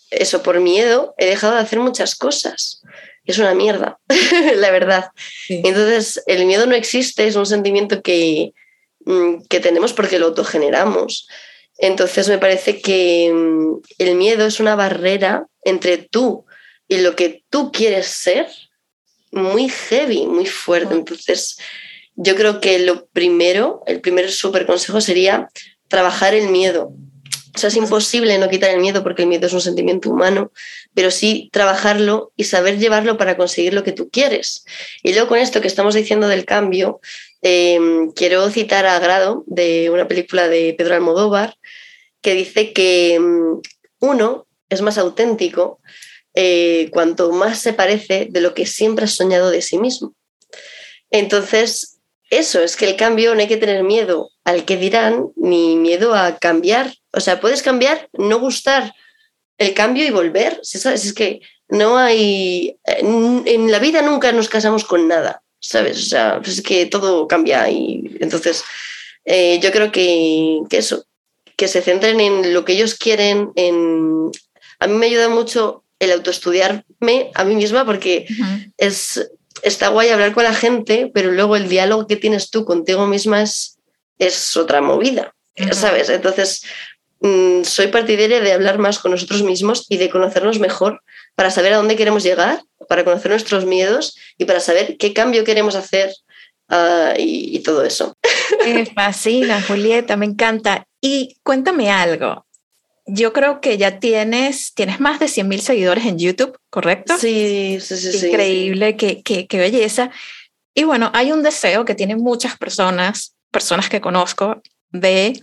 [0.10, 2.82] eso por miedo, he dejado de hacer muchas cosas.
[3.26, 4.00] Es una mierda,
[4.56, 5.10] la verdad.
[5.47, 5.62] Sí.
[5.63, 8.54] Entonces, el miedo no existe, es un sentimiento que,
[9.06, 11.28] mm, que tenemos porque lo autogeneramos.
[11.78, 16.45] Entonces, me parece que mm, el miedo es una barrera entre tú
[16.88, 18.47] y lo que tú quieres ser
[19.32, 20.93] muy heavy, muy fuerte.
[20.93, 21.58] Entonces,
[22.15, 25.50] yo creo que lo primero, el primer súper consejo sería
[25.88, 26.91] trabajar el miedo,
[27.63, 30.52] o es imposible no quitar el miedo porque el miedo es un sentimiento humano,
[30.93, 34.65] pero sí trabajarlo y saber llevarlo para conseguir lo que tú quieres.
[35.04, 37.00] Y luego con esto que estamos diciendo del cambio,
[37.41, 37.80] eh,
[38.15, 41.56] quiero citar a Grado de una película de Pedro Almodóvar
[42.22, 43.62] que dice que um,
[44.00, 45.80] uno es más auténtico
[46.34, 50.13] eh, cuanto más se parece de lo que siempre has soñado de sí mismo.
[51.10, 51.98] Entonces,
[52.30, 56.13] eso es que el cambio no hay que tener miedo al que dirán ni miedo
[56.13, 56.93] a cambiar.
[57.17, 58.93] O sea, puedes cambiar, no gustar
[59.58, 60.60] el cambio y volver.
[60.63, 61.06] ¿sabes?
[61.06, 62.77] Es que no hay.
[62.86, 65.97] En la vida nunca nos casamos con nada, ¿sabes?
[65.97, 68.63] O sea, pues es que todo cambia y entonces
[69.25, 71.06] eh, yo creo que, que, eso,
[71.58, 73.51] que se centren en lo que ellos quieren.
[73.56, 74.32] En...
[74.80, 78.71] A mí me ayuda mucho el autoestudiarme a mí misma porque uh -huh.
[78.77, 79.27] es
[79.63, 83.41] está guay hablar con la gente, pero luego el diálogo que tienes tú contigo misma
[83.41, 83.77] es,
[84.19, 85.73] es otra movida, uh -huh.
[85.73, 86.10] ¿sabes?
[86.10, 86.63] Entonces,
[87.21, 91.01] mmm, soy partidaria de hablar más con nosotros mismos y de conocernos mejor
[91.36, 95.43] para saber a dónde queremos llegar, para conocer nuestros miedos y para saber qué cambio
[95.43, 96.12] queremos hacer
[96.69, 98.17] uh, y, y todo eso.
[98.65, 100.86] Me fascina, Julieta, me encanta.
[101.01, 102.47] Y cuéntame algo,
[103.08, 107.17] yo creo que ya tienes, tienes más de 100 mil seguidores en YouTube, ¿correcto?
[107.17, 108.27] Sí, sí, sí.
[108.27, 108.97] Increíble, sí.
[108.97, 110.12] Qué, qué, qué, belleza.
[110.73, 115.39] Y bueno, hay un deseo que tienen muchas personas, personas que conozco, de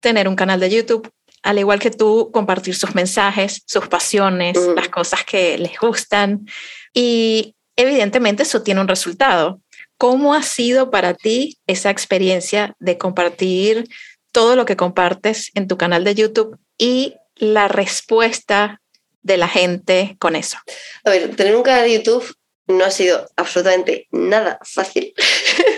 [0.00, 1.10] tener un canal de YouTube,
[1.42, 4.74] al igual que tú, compartir sus mensajes, sus pasiones, mm.
[4.74, 6.46] las cosas que les gustan.
[6.92, 9.60] Y evidentemente eso tiene un resultado.
[9.96, 13.88] ¿Cómo ha sido para ti esa experiencia de compartir
[14.32, 18.80] todo lo que compartes en tu canal de YouTube y la respuesta
[19.22, 20.58] de la gente con eso?
[21.04, 22.34] A ver, tener un canal de YouTube
[22.66, 25.12] no ha sido absolutamente nada fácil.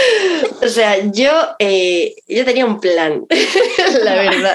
[0.62, 3.26] o sea, yo, eh, yo tenía un plan,
[4.02, 4.54] la verdad.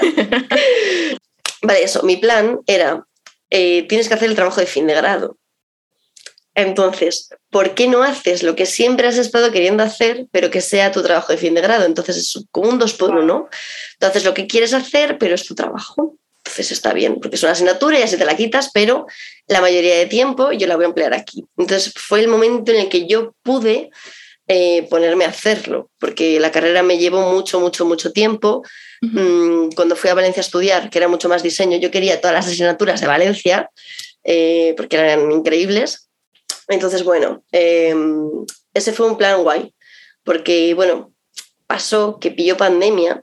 [1.62, 3.06] vale, eso, mi plan era,
[3.50, 5.36] eh, tienes que hacer el trabajo de fin de grado.
[6.54, 10.92] Entonces, ¿por qué no haces lo que siempre has estado queriendo hacer, pero que sea
[10.92, 11.86] tu trabajo de fin de grado?
[11.86, 13.48] Entonces es como un dos por uno.
[13.94, 16.16] Entonces lo que quieres hacer, pero es tu trabajo.
[16.44, 19.06] Entonces está bien, porque es una asignatura y ya se te la quitas, pero
[19.46, 21.46] la mayoría de tiempo yo la voy a emplear aquí.
[21.56, 23.90] Entonces fue el momento en el que yo pude
[24.48, 28.62] eh, ponerme a hacerlo, porque la carrera me llevó mucho, mucho, mucho tiempo.
[29.00, 32.34] Mm, cuando fui a Valencia a estudiar, que era mucho más diseño, yo quería todas
[32.34, 33.70] las asignaturas de Valencia,
[34.24, 36.08] eh, porque eran increíbles.
[36.68, 38.28] Entonces, bueno, em,
[38.74, 39.74] ese fue un plan guay,
[40.24, 41.12] porque, bueno,
[41.66, 43.22] pasó que pilló pandemia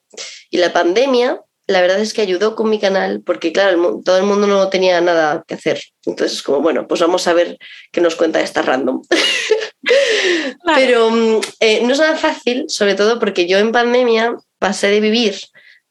[0.50, 4.24] y la pandemia la verdad es que ayudó con mi canal porque, claro, todo el
[4.24, 5.80] mundo no tenía nada que hacer.
[6.04, 7.60] Entonces, como, bueno, pues vamos a ver
[7.92, 9.04] qué nos cuenta esta random.
[10.76, 15.00] Pero mm, eh, no es nada fácil, sobre todo porque yo en pandemia pasé de
[15.00, 15.36] vivir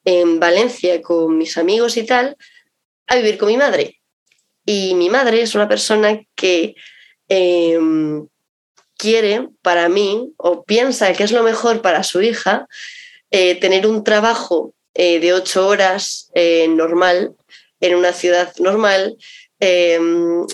[0.04, 2.36] en Valencia con mis amigos y tal
[3.06, 4.00] a vivir con mi madre.
[4.66, 6.74] Y mi madre es una persona que
[7.28, 8.26] em,
[8.96, 12.66] quiere para mí o piensa que es lo mejor para su hija
[13.30, 17.36] eh, tener un trabajo eh, de ocho horas eh, normal,
[17.80, 19.16] en una ciudad normal,
[19.60, 20.44] em,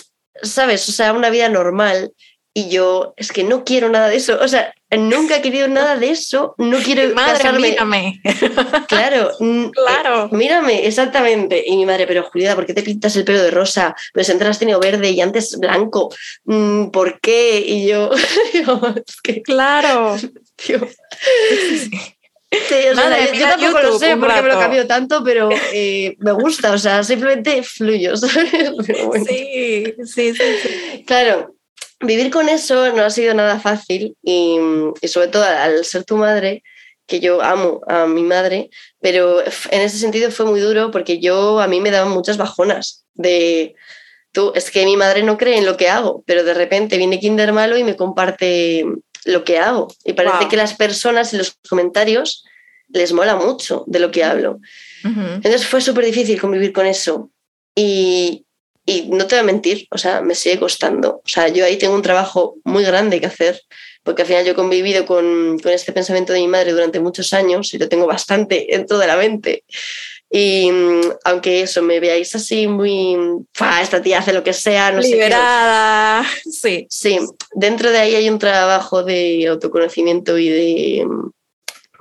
[0.43, 0.87] ¿sabes?
[0.91, 2.13] O sea, una vida normal.
[2.53, 4.39] Y yo es que no quiero nada de eso.
[4.41, 6.55] O sea, nunca he querido nada de eso.
[6.59, 7.71] No quiero madre, casarme.
[7.71, 8.21] mírame.
[8.87, 9.31] Claro,
[9.73, 10.27] claro.
[10.27, 11.65] Eh, mírame, exactamente.
[11.67, 13.97] Y mi madre, pero Julieta, ¿por qué te pintas el pelo de rosa?
[14.13, 16.15] Pues antes has tenido verde y antes blanco.
[16.45, 17.61] Mm, ¿Por qué?
[17.67, 18.11] Y yo,
[19.07, 20.17] es que, claro.
[20.57, 20.87] Tío.
[22.69, 22.75] Sí,
[23.39, 27.03] yo, tampoco lo sé porque me lo cambio tanto, pero eh, me gusta, o sea,
[27.03, 28.17] simplemente fluyo,
[29.27, 31.55] sí, sí, sí, Claro,
[32.01, 34.59] vivir con eso no ha sido nada fácil y,
[35.01, 36.63] y, sobre todo al ser tu madre,
[37.07, 41.61] que yo amo a mi madre, pero en ese sentido fue muy duro porque yo
[41.61, 43.75] a mí me daban muchas bajonas de
[44.33, 47.21] tú, es que mi madre no cree en lo que hago, pero de repente viene
[47.21, 48.85] Kinder Malo y me comparte
[49.25, 49.93] lo que hago.
[50.05, 52.45] Y parece que las personas en los comentarios
[52.89, 54.61] les mola mucho de lo que hablo.
[55.05, 57.31] Entonces fue súper difícil convivir con eso.
[57.75, 58.47] Y,
[58.87, 61.17] y, no te voy a mentir, o sea, me sigue costando.
[61.17, 63.61] O sea, yo ahí tengo un trabajo muy grande que hacer,
[64.03, 67.33] porque al final yo he convivido con, con este pensamiento de mi madre durante muchos
[67.35, 69.65] años y lo tengo bastante dentro de la mente.
[70.37, 73.17] Y mm, aunque eso me veáis así muy,
[73.81, 76.27] esta tía hace lo que sea, no Liberada.
[76.51, 76.89] Sí.
[76.91, 77.21] Sí,
[77.53, 81.07] dentro de ahí hay un trabajo de autoconocimiento y de,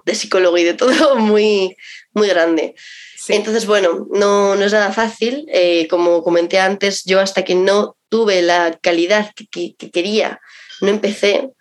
[0.04, 1.78] de psicólogo y de todo muy,
[2.14, 2.74] muy grande.
[3.28, 5.46] Entonces, bueno, no, no, es nada fácil.
[5.54, 10.42] Eh, como comenté antes, yo hasta que no tuve la calidad que, que, quería,
[10.82, 11.52] no empecé,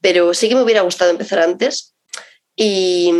[0.00, 1.94] pero sí que me hubiera gustado empezar antes.
[2.56, 3.12] Y,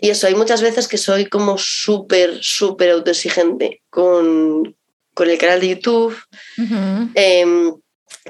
[0.00, 4.74] y, eso, hay muchas veces que soy como súper, súper autoexigente con,
[5.12, 6.16] con, el canal de YouTube.
[7.14, 7.74] Em,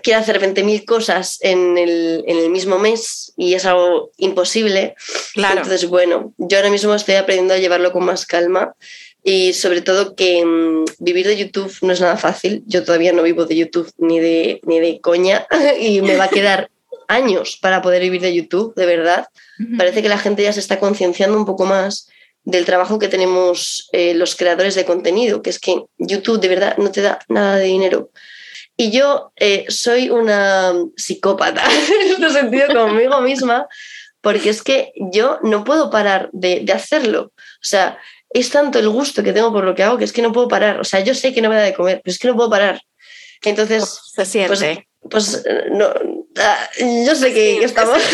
[0.03, 4.97] quiero hacer 20.000 cosas en el, en el, mismo mes y es algo imposible.
[5.35, 5.59] Claro.
[5.59, 8.75] Entonces, bueno, yo ahora mismo estoy aprendiendo a llevarlo con más calma
[9.23, 12.65] y sobre todo que mm, vivir de YouTube no es nada fácil.
[12.67, 15.47] Yo todavía no vivo de YouTube ni de, ni de coña
[15.81, 16.71] y me va a quedar
[17.09, 19.27] años para poder vivir de YouTube, de verdad.
[19.77, 22.09] Parece que la gente ya se está concienciando un poco más
[22.45, 26.77] del trabajo que tenemos eh, los creadores de contenido, que es que YouTube de verdad
[26.79, 28.11] no te da nada de dinero.
[28.77, 31.63] Y yo eh, soy una psicópata,
[32.03, 33.67] en este sentido, conmigo misma,
[34.21, 37.33] porque es que yo no puedo parar de, de, hacerlo.
[37.35, 37.99] O sea,
[38.31, 40.49] es tanto el gusto que tengo por lo que hago que es que no puedo
[40.49, 40.79] parar.
[40.81, 42.51] O sea, yo sé que no me da de comer, pero es que no puedo
[42.51, 42.81] parar.
[43.43, 44.89] Entonces, se siente.
[45.01, 46.01] Pues, pues no, ah,
[47.05, 47.99] yo sé que estamos.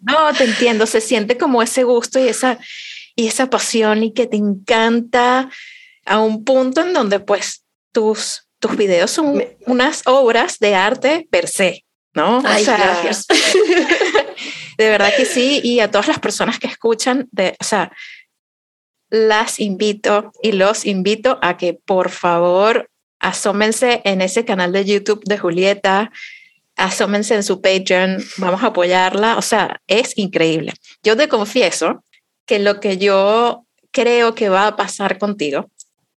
[0.00, 2.60] No, te entiendo, se siente como ese gusto y esa,
[3.16, 5.50] y esa pasión y que te encanta
[6.04, 11.48] a un punto en donde pues tus tus videos son unas obras de arte per
[11.48, 12.42] se, ¿no?
[12.44, 13.26] Ay, gracias.
[14.78, 17.92] de verdad que sí, y a todas las personas que escuchan, de, o sea,
[19.10, 22.90] las invito y los invito a que por favor
[23.20, 26.10] asómense en ese canal de YouTube de Julieta,
[26.76, 30.74] asómense en su Patreon, vamos a apoyarla, o sea, es increíble.
[31.02, 32.04] Yo te confieso
[32.44, 35.70] que lo que yo creo que va a pasar contigo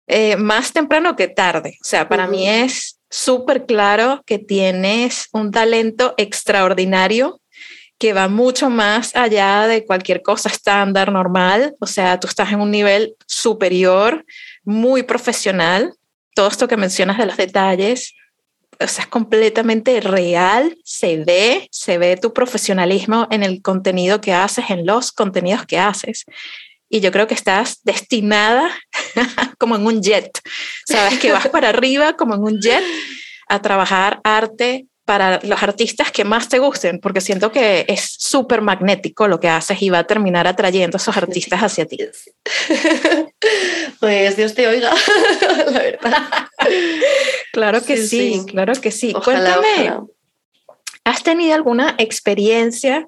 [0.08, 1.78] eh, más temprano que tarde.
[1.82, 7.40] O sea, para mí es súper claro que tienes un talento extraordinario
[7.98, 11.76] que va mucho más allá de cualquier cosa estándar, normal.
[11.80, 14.26] O sea, tú estás en un nivel superior,
[14.64, 15.94] muy profesional.
[16.36, 18.14] Todo esto que mencionas de los detalles,
[18.80, 24.34] o sea, es completamente real, se ve, se ve tu profesionalismo en el contenido que
[24.34, 26.26] haces, en los contenidos que haces.
[26.90, 28.70] Y yo creo que estás destinada
[29.60, 30.40] como en un jet,
[30.88, 32.84] sabes que vas para arriba como en un jet
[33.48, 38.60] a trabajar arte para los artistas que más te gusten, porque siento que es súper
[38.60, 41.98] magnético lo que haces y va a terminar atrayendo a esos artistas hacia ti.
[44.00, 44.94] Pues Dios te oiga,
[45.72, 46.28] la verdad.
[47.54, 49.14] Claro que sí, claro que sí.
[49.14, 49.98] Cuéntame,
[51.04, 53.08] ¿has tenido alguna experiencia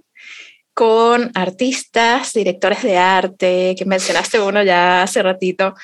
[0.73, 5.75] con artistas, directores de arte, que mencionaste uno ya hace ratito,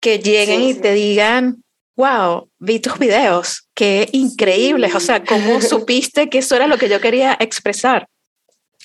[0.00, 1.64] que lleguen y te digan,
[1.98, 6.88] wow, vi tus videos, qué increíbles, o sea, ¿cómo supiste que eso era lo que
[6.88, 8.08] yo quería expresar?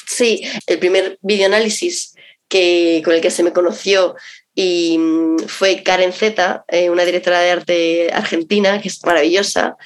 [0.07, 2.15] Sí, el primer videoanálisis
[2.49, 4.15] que, con el que se me conoció
[4.55, 9.77] y mm, fue Karen Zeta, eh, una directora de arte argentina, que es maravillosa,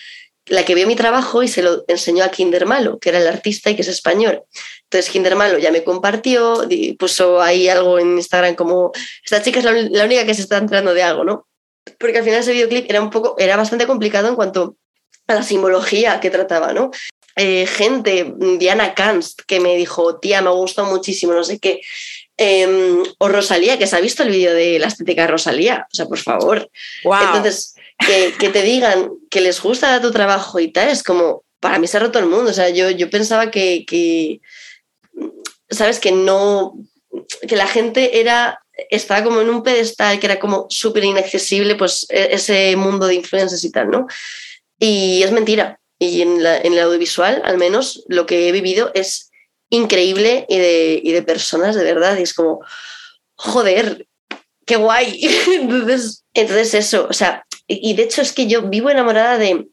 [0.45, 3.27] la que vio mi trabajo y se lo enseñó a Kinder Malo, que era el
[3.27, 4.43] artista y que es español.
[4.83, 6.65] Entonces Kinder Malo ya me compartió,
[6.97, 8.93] puso ahí algo en Instagram como,
[9.25, 11.47] esta chica es la, la única que se está entrando de algo, ¿no?
[11.99, 14.75] Porque al final ese videoclip era un poco, era bastante complicado en cuanto
[15.27, 16.91] a la simbología que trataba, ¿no?
[17.35, 21.81] Eh, gente, Diana Kanst, que me dijo, tía, me gustó muchísimo, no sé qué.
[22.35, 25.95] Em, o Rosalía, que se ha visto el vídeo de la estética de Rosalía, o
[25.95, 26.69] sea, por favor.
[27.03, 27.75] Entonces,
[28.39, 31.97] que, te digan que les gusta tu trabajo y tal, es como, para mí se
[31.97, 34.39] ha roto el mundo, o sea, yo, yo pensaba que, que,
[35.69, 36.73] sabes, que no,
[37.47, 38.59] que la gente era
[38.89, 43.15] estaba como en un pedestal que era como súper inaccesible, pues e, ese mundo de
[43.15, 44.07] influencers y tal, ¿no?
[44.79, 45.79] Y es mentira.
[45.99, 49.31] Y en, el audiovisual, al menos, lo que he vivido es
[49.69, 52.17] increíble y de, y de personas, de verdad.
[52.17, 52.61] Y es como,
[53.35, 54.07] joder,
[54.65, 55.19] qué guay.
[55.53, 59.67] entonces, entonces eso, o sea, y de hecho es que yo vivo enamorada de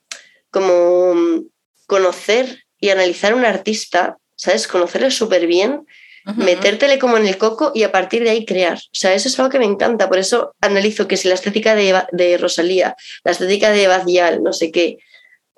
[0.50, 1.44] como
[1.86, 4.66] conocer y analizar a un artista, ¿sabes?
[4.66, 5.86] Conocerle súper bien
[6.24, 8.78] metértele como en el coco y a partir de ahí crear.
[8.78, 10.08] O sea, eso es algo que me encanta.
[10.08, 14.52] Por eso analizo que si la estética de, de Rosalía, la estética de Badial, no
[14.52, 14.98] sé qué.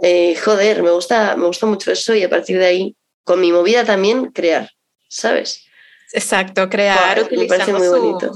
[0.01, 3.53] Eh, joder, me gusta, me gusta mucho eso y a partir de ahí, con mi
[3.53, 4.71] movida también, crear,
[5.09, 5.65] ¿sabes?
[6.13, 8.33] Exacto, crear, me parece muy bonito.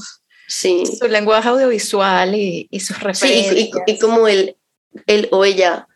[0.49, 0.85] Sí.
[0.87, 3.55] Su lenguaje audiovisual y, y sus referencias.
[3.55, 4.57] Sí, y, y, cómo él,
[5.07, 5.87] él o ella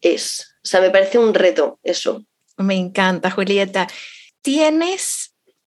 [0.00, 0.54] es.
[0.62, 2.24] O sea, me parece un reto eso.
[2.58, 3.88] Me encanta, Julieta.
[4.42, 5.21] ¿Tienes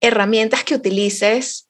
[0.08, 1.68] herramientas que utilices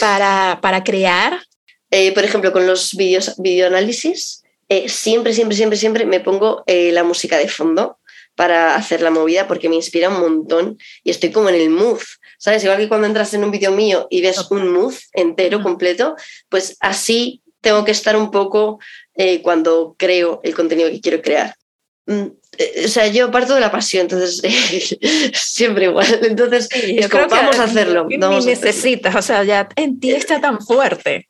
[0.00, 1.42] para, para crear?
[1.90, 6.90] Eh, por ejemplo, con los videos, videoanálisis, eh, siempre, siempre, siempre, siempre me pongo eh,
[6.90, 7.98] la música de fondo
[8.34, 12.00] para hacer la movida porque me inspira un montón y estoy como en el mood.
[12.38, 12.64] ¿Sabes?
[12.64, 16.16] Igual que cuando entras en un vídeo mío y ves un mood entero, completo,
[16.48, 18.80] pues así tengo que estar un poco
[19.42, 21.54] cuando creo el contenido que quiero crear.
[22.06, 22.26] Mm,
[22.84, 24.42] o sea, yo parto de la pasión, entonces
[25.34, 26.20] siempre igual.
[26.22, 28.06] Entonces, es como, vamos a hacerlo.
[28.08, 31.28] Ni necesitas, o sea, ya en ti está tan fuerte.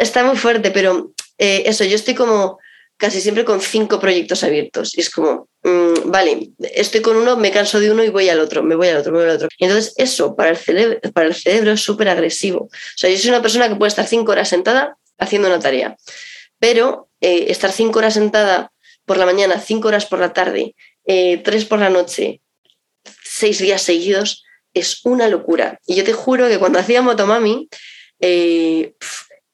[0.00, 2.58] está muy fuerte, pero eh, eso, yo estoy como
[2.96, 4.96] casi siempre con cinco proyectos abiertos.
[4.96, 8.40] Y es como, mm, vale, estoy con uno, me canso de uno y voy al
[8.40, 9.48] otro, me voy al otro, me voy al otro.
[9.56, 12.64] Y entonces, eso para el cerebro, para el cerebro es súper agresivo.
[12.64, 15.96] O sea, yo soy una persona que puede estar cinco horas sentada haciendo una tarea,
[16.58, 18.72] pero eh, estar cinco horas sentada
[19.08, 22.40] por la mañana, cinco horas por la tarde, eh, tres por la noche,
[23.24, 24.44] seis días seguidos,
[24.74, 25.80] es una locura.
[25.86, 27.68] Y yo te juro que cuando hacía Motomami,
[28.20, 28.94] eh,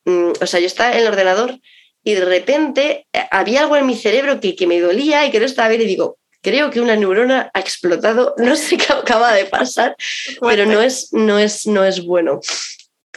[0.05, 1.59] mm, o sea, yo estaba en el ordenador
[2.03, 5.41] y de repente eh, había algo en mi cerebro que, que me dolía y que
[5.41, 9.33] no estaba bien y digo, creo que una neurona ha explotado, no sé qué acaba
[9.33, 9.97] de pasar,
[10.41, 12.41] pero no es, no es, no es bueno.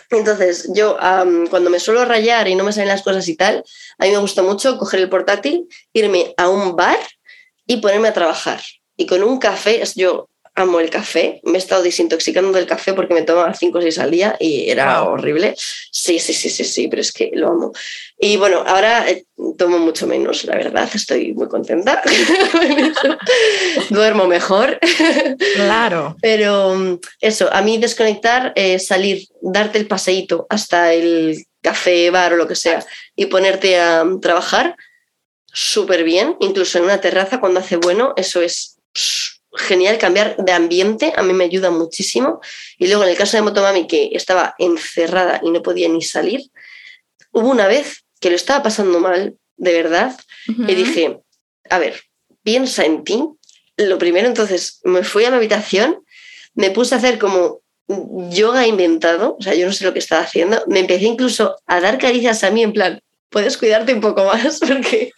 [0.09, 0.97] Entonces, yo
[1.49, 3.63] cuando me suelo rayar y no me salen las cosas y tal,
[3.97, 6.99] a mí me gusta mucho coger el portátil, irme a un bar
[7.65, 8.61] y ponerme a trabajar.
[8.95, 13.13] Y con un café, yo amo el café, me he estado desintoxicando del café porque
[13.13, 15.53] me tomaba 5 o 6 al día y era horrible.
[15.91, 17.73] Sí, sí, sí, sí, sí, pero es que lo amo.
[18.19, 19.25] Y bueno, ahora eh,
[19.57, 22.01] tomo mucho menos, la verdad, estoy muy contenta.
[23.89, 24.79] Duermo mejor.
[25.55, 26.15] Claro.
[26.21, 32.33] Pero mm, eso, a mí desconectar, eh, salir, darte el paseíto hasta el café, bar
[32.33, 32.83] o lo que sea
[33.15, 34.75] y ponerte a trabajar,
[35.45, 38.79] súper bien, incluso en una terraza cuando hace bueno, eso es
[39.53, 42.39] genial cambiar de ambiente, a mí me ayuda muchísimo.
[42.77, 46.41] Y luego en el caso de Motomami, que estaba encerrada y no podía ni salir,
[47.31, 51.19] hubo una vez que lo estaba pasando mal, de verdad, y dije,
[51.69, 52.01] a ver,
[52.43, 53.23] piensa en ti.
[53.75, 56.03] Lo primero, entonces, me fui a mi habitación,
[56.55, 57.61] me puse a hacer como
[58.29, 61.79] yoga inventado, o sea, yo no sé lo que estaba haciendo, me empecé incluso a
[61.79, 65.11] dar caricias a mí en plan, puedes cuidarte un poco más, porque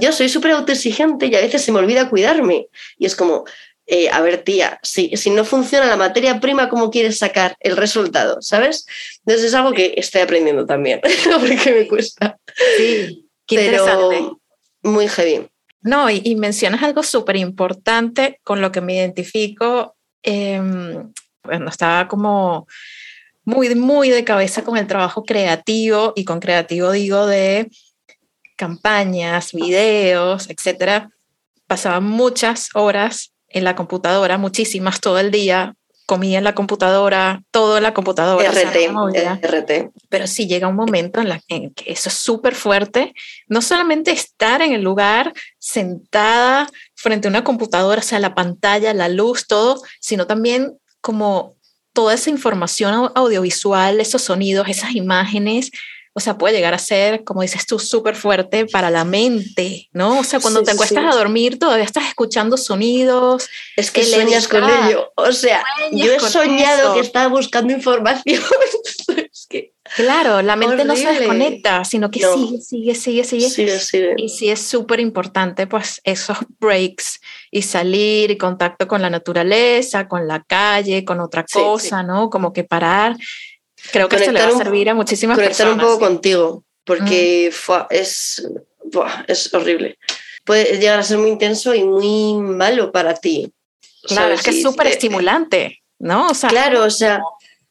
[0.00, 2.68] yo soy súper autoexigente y a veces se me olvida cuidarme.
[2.98, 3.44] Y es como,
[3.92, 7.76] eh, a ver, tía, si, si no funciona la materia prima, ¿cómo quieres sacar el
[7.76, 8.40] resultado?
[8.40, 8.86] ¿Sabes?
[9.26, 11.00] Entonces es algo que estoy aprendiendo también,
[11.40, 12.38] porque me cuesta.
[12.76, 14.38] Sí, qué Pero
[14.84, 15.48] muy heavy.
[15.82, 19.96] No, y, mencionas algo súper importante con lo que me identifico.
[20.24, 22.68] bueno, estaba como
[23.42, 27.68] muy, muy de cabeza con el trabajo creativo y con creativo digo de
[28.56, 31.10] campañas, videos, etcétera.
[31.66, 35.74] Pasaba muchas horas en la computadora, muchísimas todo el día,
[36.06, 38.50] comía en la computadora, todo en la computadora.
[38.50, 39.92] RT, RT.
[40.08, 43.14] Pero sí llega un momento en, la, que eso es súper fuerte,
[43.46, 48.92] no solamente estar en el lugar sentada frente a una computadora, o sea, la pantalla,
[48.92, 51.54] la luz, todo, sino también como
[51.92, 55.70] toda esa información audiovisual, esos sonidos, esas imágenes,
[56.12, 60.18] o sea, puede llegar a ser, como dices tú, súper fuerte para la mente, ¿no?
[60.18, 63.48] O sea, cuando te acuestas a dormir todavía estás escuchando sonidos.
[63.76, 65.12] Es que sueñas con ello.
[65.14, 68.42] O sea, yo he soñado que estaba buscando información.
[69.32, 73.50] es que claro, la mente no se desconecta, sino que sigue, sigue, sigue, sigue.
[73.50, 74.14] Sigue, sigue.
[74.16, 77.20] Y sí es súper importante, pues, esos breaks
[77.52, 82.30] y salir y contacto con la naturaleza, con la calle, con otra cosa, ¿no?
[82.30, 83.16] Como que parar
[83.92, 85.84] Creo que esto le va a servir a muchísimas conectar personas.
[85.84, 87.52] Conectar un poco contigo, porque
[87.90, 88.46] es,
[89.26, 89.98] es horrible.
[90.44, 93.52] Puede llegar a ser muy intenso y muy malo para ti.
[94.02, 96.28] Claro, es que es súper estimulante, ¿no?
[96.28, 97.20] O sea, claro, o sea,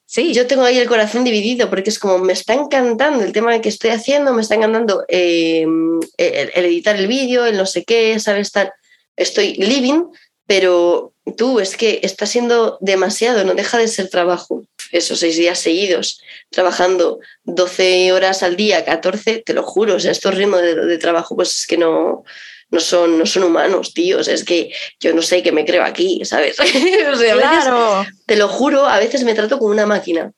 [0.05, 0.33] sí.
[0.33, 3.69] yo tengo ahí el corazón dividido porque es como me está encantando el tema que
[3.69, 8.47] estoy haciendo, me está encantando em, el, editar el vídeo, el no sé qué, ¿sabes?
[8.47, 8.73] Estar,
[9.15, 10.03] estoy living,
[10.45, 15.59] pero tú es que está siendo demasiado, no deja de ser trabajo esos seis días
[15.59, 20.97] seguidos, trabajando 12 horas al día, 14, te lo juro, o sea, estos ritmos de,
[20.97, 22.23] trabajo, pues es que no,
[22.69, 24.27] no son, no son humanos, tíos.
[24.27, 26.57] Es que yo no sé qué me creo aquí, ¿sabes?
[27.21, 28.05] claro.
[28.25, 30.31] te lo juro, a veces me trato como una máquina.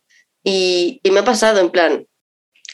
[0.44, 2.08] Y, y, me ha pasado en plan,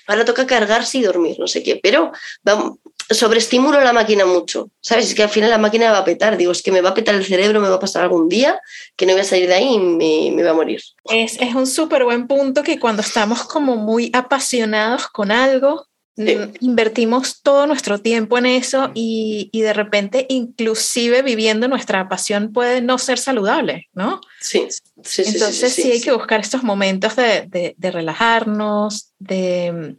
[0.07, 2.79] ahora toca cargarse y dormir, no sé qué, pero vamos,
[3.09, 5.05] sobreestimulo la máquina mucho, ¿sabes?
[5.05, 6.93] Es que al final la máquina va a petar, digo, es que me va a
[6.93, 8.59] petar el cerebro, me va a pasar algún día,
[8.95, 10.81] que no voy a salir de ahí y me, me va a morir.
[11.05, 15.87] Es, es un súper buen punto que cuando estamos como muy apasionados con algo,
[16.17, 22.51] mm, invertimos todo nuestro tiempo en eso y, y, de repente inclusive viviendo nuestra pasión
[22.51, 24.19] puede no ser saludable, ¿no?
[24.41, 24.67] Sí,
[25.03, 29.95] sí, sí Entonces sí, hay que buscar estos momentos de, de, de relajarnos, de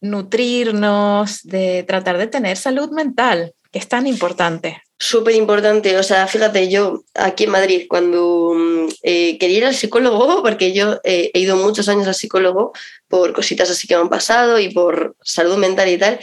[0.00, 4.82] nutrirnos, de tratar de tener salud mental, que es tan importante.
[4.98, 9.74] Súper importante, o sea, fíjate, yo aquí en Madrid, cuando mm, eh, quería ir al
[9.74, 12.72] psicólogo, porque yo eh, he ido muchos años al psicólogo
[13.08, 16.20] por cositas así que me han pasado y por salud mental y tal,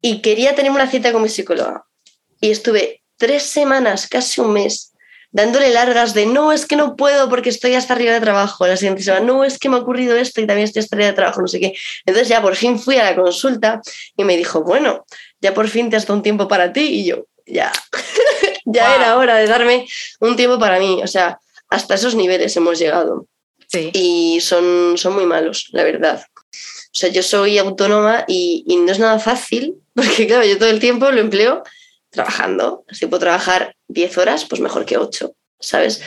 [0.00, 1.84] y quería tener una cita con mi psicóloga.
[2.40, 4.91] Y estuve tres semanas, casi un mes,
[5.32, 8.66] dándole largas de no, es que no puedo porque estoy hasta arriba de trabajo.
[8.66, 11.08] La siguiente semana, no, es que me ha ocurrido esto y también estoy hasta arriba
[11.08, 11.74] de trabajo, no sé qué.
[12.04, 13.80] Entonces ya por fin fui a la consulta
[14.16, 15.06] y me dijo, bueno,
[15.40, 17.72] ya por fin te has dado un tiempo para ti y yo, ya,
[18.66, 19.86] ya era hora de darme
[20.20, 21.00] un tiempo para mí.
[21.02, 23.26] O sea, hasta esos niveles hemos llegado.
[23.68, 23.90] Sí.
[23.94, 26.22] Y son, son muy malos, la verdad.
[26.38, 30.68] O sea, yo soy autónoma y, y no es nada fácil, porque claro, yo todo
[30.68, 31.62] el tiempo lo empleo
[32.12, 32.84] trabajando.
[32.90, 36.00] Si puedo trabajar 10 horas, pues mejor que 8, ¿sabes?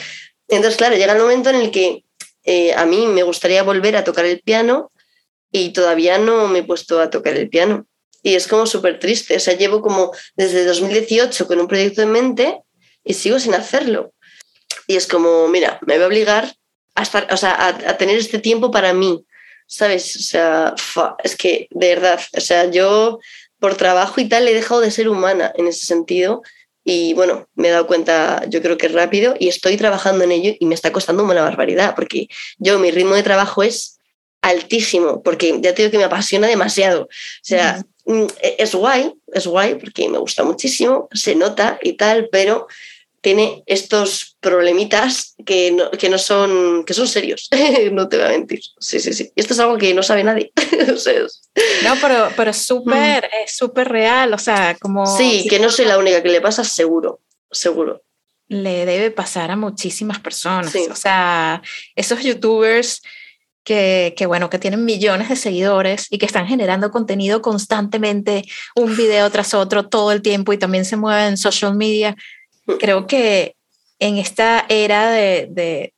[0.47, 2.05] Entonces, claro, llega el momento en el que
[2.43, 4.91] eh, a mí me gustaría volver a tocar el piano
[5.51, 7.87] y todavía no me he puesto a tocar el piano.
[8.21, 9.35] Y es como súper triste.
[9.35, 12.59] O sea, llevo como desde 2018 con un proyecto en mente
[13.03, 14.13] y sigo sin hacerlo.
[14.87, 16.55] Y es como, mira, me voy a obligar
[16.95, 19.25] a, estar, o sea, a, tener este tiempo para mí,
[19.67, 20.15] ¿sabes?
[20.15, 20.75] O sea,
[21.23, 23.19] es que de verdad, o sea, yo
[23.65, 26.43] por trabajo y tal he dejado de ser humana en ese sentido
[26.83, 30.53] y bueno, me he dado cuenta yo creo que rápido y estoy trabajando en ello
[30.59, 32.27] y me está costando una barbaridad porque
[32.59, 33.97] yo mi ritmo de trabajo es
[34.43, 37.05] altísimo porque ya te digo que me apasiona demasiado.
[37.05, 37.07] O
[37.41, 38.25] sea, mm,
[38.59, 42.67] es guay, es guay porque me gusta muchísimo, se nota y tal, pero
[43.25, 47.49] tiene estos problemitas que no, que no son, que son serios,
[47.91, 48.61] no te voy a mentir.
[48.79, 49.31] Sí, sí, sí.
[49.35, 50.51] Y esto es algo que no sabe nadie.
[51.83, 53.43] no, pero, pero es súper, mm.
[53.43, 55.07] es súper real, o sea, como...
[55.07, 57.19] Sí, que no soy la única que le pasa, seguro,
[57.49, 58.03] seguro.
[58.47, 60.75] Le debe pasar a muchísimas personas.
[60.91, 61.63] O sea,
[61.95, 63.01] esos youtubers
[63.63, 68.43] que, que, bueno, que tienen millones de seguidores y que están generando contenido constantemente,
[68.75, 72.15] un video tras otro todo el tiempo y también se mueven en social media
[72.79, 73.55] creo que
[73.99, 75.93] en esta era de,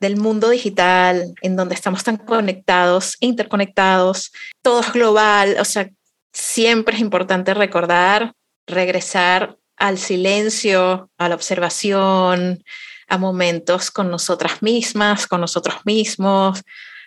[0.00, 5.90] del mundo digital, en donde estamos tan conectados, interconectados, todo es global, o sea,
[6.32, 8.34] siempre es importante recordar,
[8.66, 12.62] regresar al silencio, a la observación,
[13.08, 16.62] a momentos con nosotras mismas, con nosotros mismos,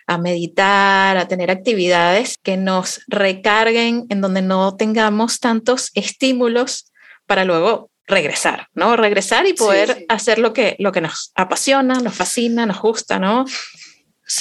[0.06, 6.92] a meditar, a tener actividades que nos recarguen, en donde no tengamos tantos estímulos
[7.26, 8.96] para luego regresar, ¿no?
[8.96, 13.44] Regresar y poder hacer lo que, lo que nos apasiona, nos fascina, nos gusta, ¿no?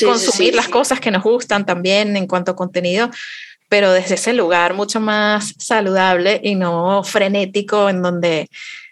[0.04, 3.10] Consumir las cosas que nos gustan también en cuanto a contenido,
[3.70, 8.50] pero desde ese lugar mucho más saludable y no frenético en donde,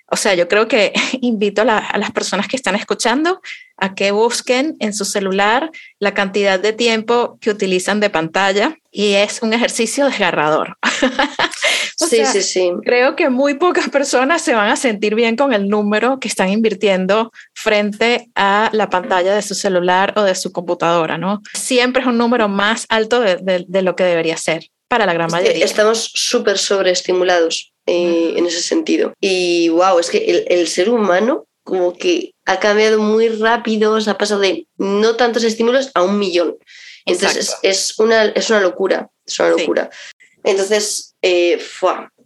[0.08, 3.42] o sea, yo creo que invito a, las personas que están escuchando
[3.78, 5.70] a que busquen en su celular
[6.00, 10.76] la cantidad de tiempo que utilizan de pantalla y es un ejercicio desgarrador.
[11.98, 12.72] sí, sí, sí.
[12.84, 16.50] Creo que muy pocas personas se van a sentir bien con el número que están
[16.50, 21.44] invirtiendo frente a la pantalla de su celular o de su computadora, ¿no?
[21.54, 25.30] Siempre es un número más alto de, de, lo que debería ser para la gran
[25.30, 25.64] mayoría.
[25.64, 29.14] Estamos súper sobreestimulados eh, en ese sentido.
[29.22, 34.10] Y wow, es que el, el ser humano como que ha cambiado muy rápido, se
[34.10, 36.56] ha pasado de no tantos estímulos a un millón.
[37.08, 39.90] Entonces es, una, es una locura, es una locura.
[40.44, 41.60] Entonces, eh,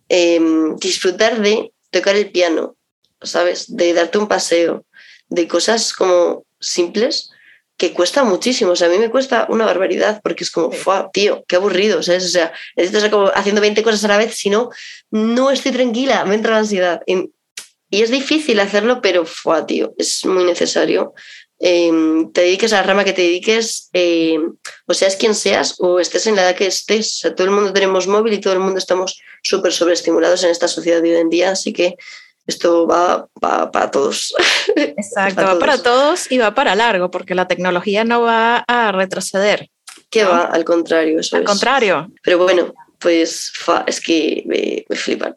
[0.09, 2.75] em, disfrutar de tocar el piano,
[3.21, 3.75] ¿sabes?
[3.75, 4.85] De darte un paseo,
[5.29, 7.29] de cosas como simples
[7.77, 8.71] que cuesta muchísimo.
[8.71, 11.09] O sea, a mí me cuesta una barbaridad porque es como, ¡fua!
[11.11, 12.25] tío, qué aburrido, ¿sabes?
[12.25, 14.69] O sea, necesito como haciendo 20 cosas a la vez, si no,
[15.09, 17.01] no estoy tranquila, me entra la ansiedad.
[17.07, 21.13] Y es difícil hacerlo, pero fue, tío, es muy necesario.
[21.63, 24.55] Em, te dediques a la rama que te dediques, em,
[24.87, 27.17] o seas quien seas, o estés en la edad que estés.
[27.17, 30.49] O sea, todo el mundo tenemos móvil y todo el mundo estamos súper sobreestimulados en
[30.49, 31.97] esta sociedad de hoy en día, así que
[32.47, 34.33] esto va, para todos.
[34.75, 39.69] Exacto, va para todos y va para largo, porque la tecnología no va a retroceder.
[40.09, 42.11] Que va, al contrario, eso Al contrario.
[42.23, 43.51] Pero bueno, pues
[43.87, 45.35] es que me, me, flipan.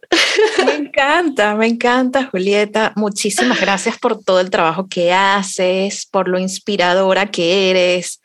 [0.67, 2.93] Me encanta, me encanta, Julieta.
[2.95, 8.21] Muchísimas gracias por todo el trabajo que haces, por lo inspiradora que eres,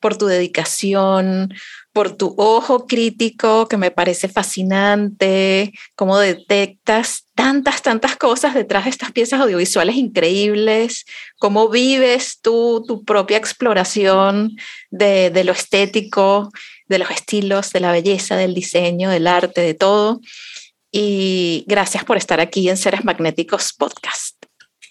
[0.00, 1.52] por tu dedicación,
[1.94, 8.90] por tu ojo crítico que me parece fascinante, cómo detectas tantas, tantas cosas detrás de
[8.90, 11.04] estas piezas audiovisuales increíbles,
[11.38, 14.56] cómo vives tú tu propia exploración
[14.90, 16.50] de, de lo estético
[16.86, 20.20] de los estilos, de la belleza, del diseño, del arte, de todo.
[20.90, 24.36] Y gracias por estar aquí en Seres Magnéticos Podcast.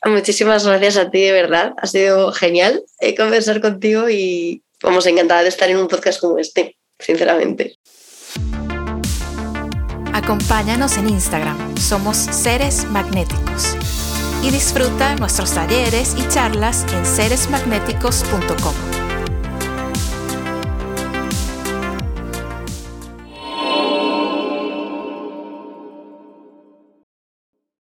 [0.05, 1.73] Muchísimas gracias a ti, de verdad.
[1.77, 6.37] Ha sido genial eh, conversar contigo y vamos encantada de estar en un podcast como
[6.39, 7.77] este, sinceramente.
[10.13, 13.75] Acompáñanos en Instagram, somos Seres Magnéticos.
[14.43, 19.02] Y disfruta nuestros talleres y charlas en seresmagnéticos.com.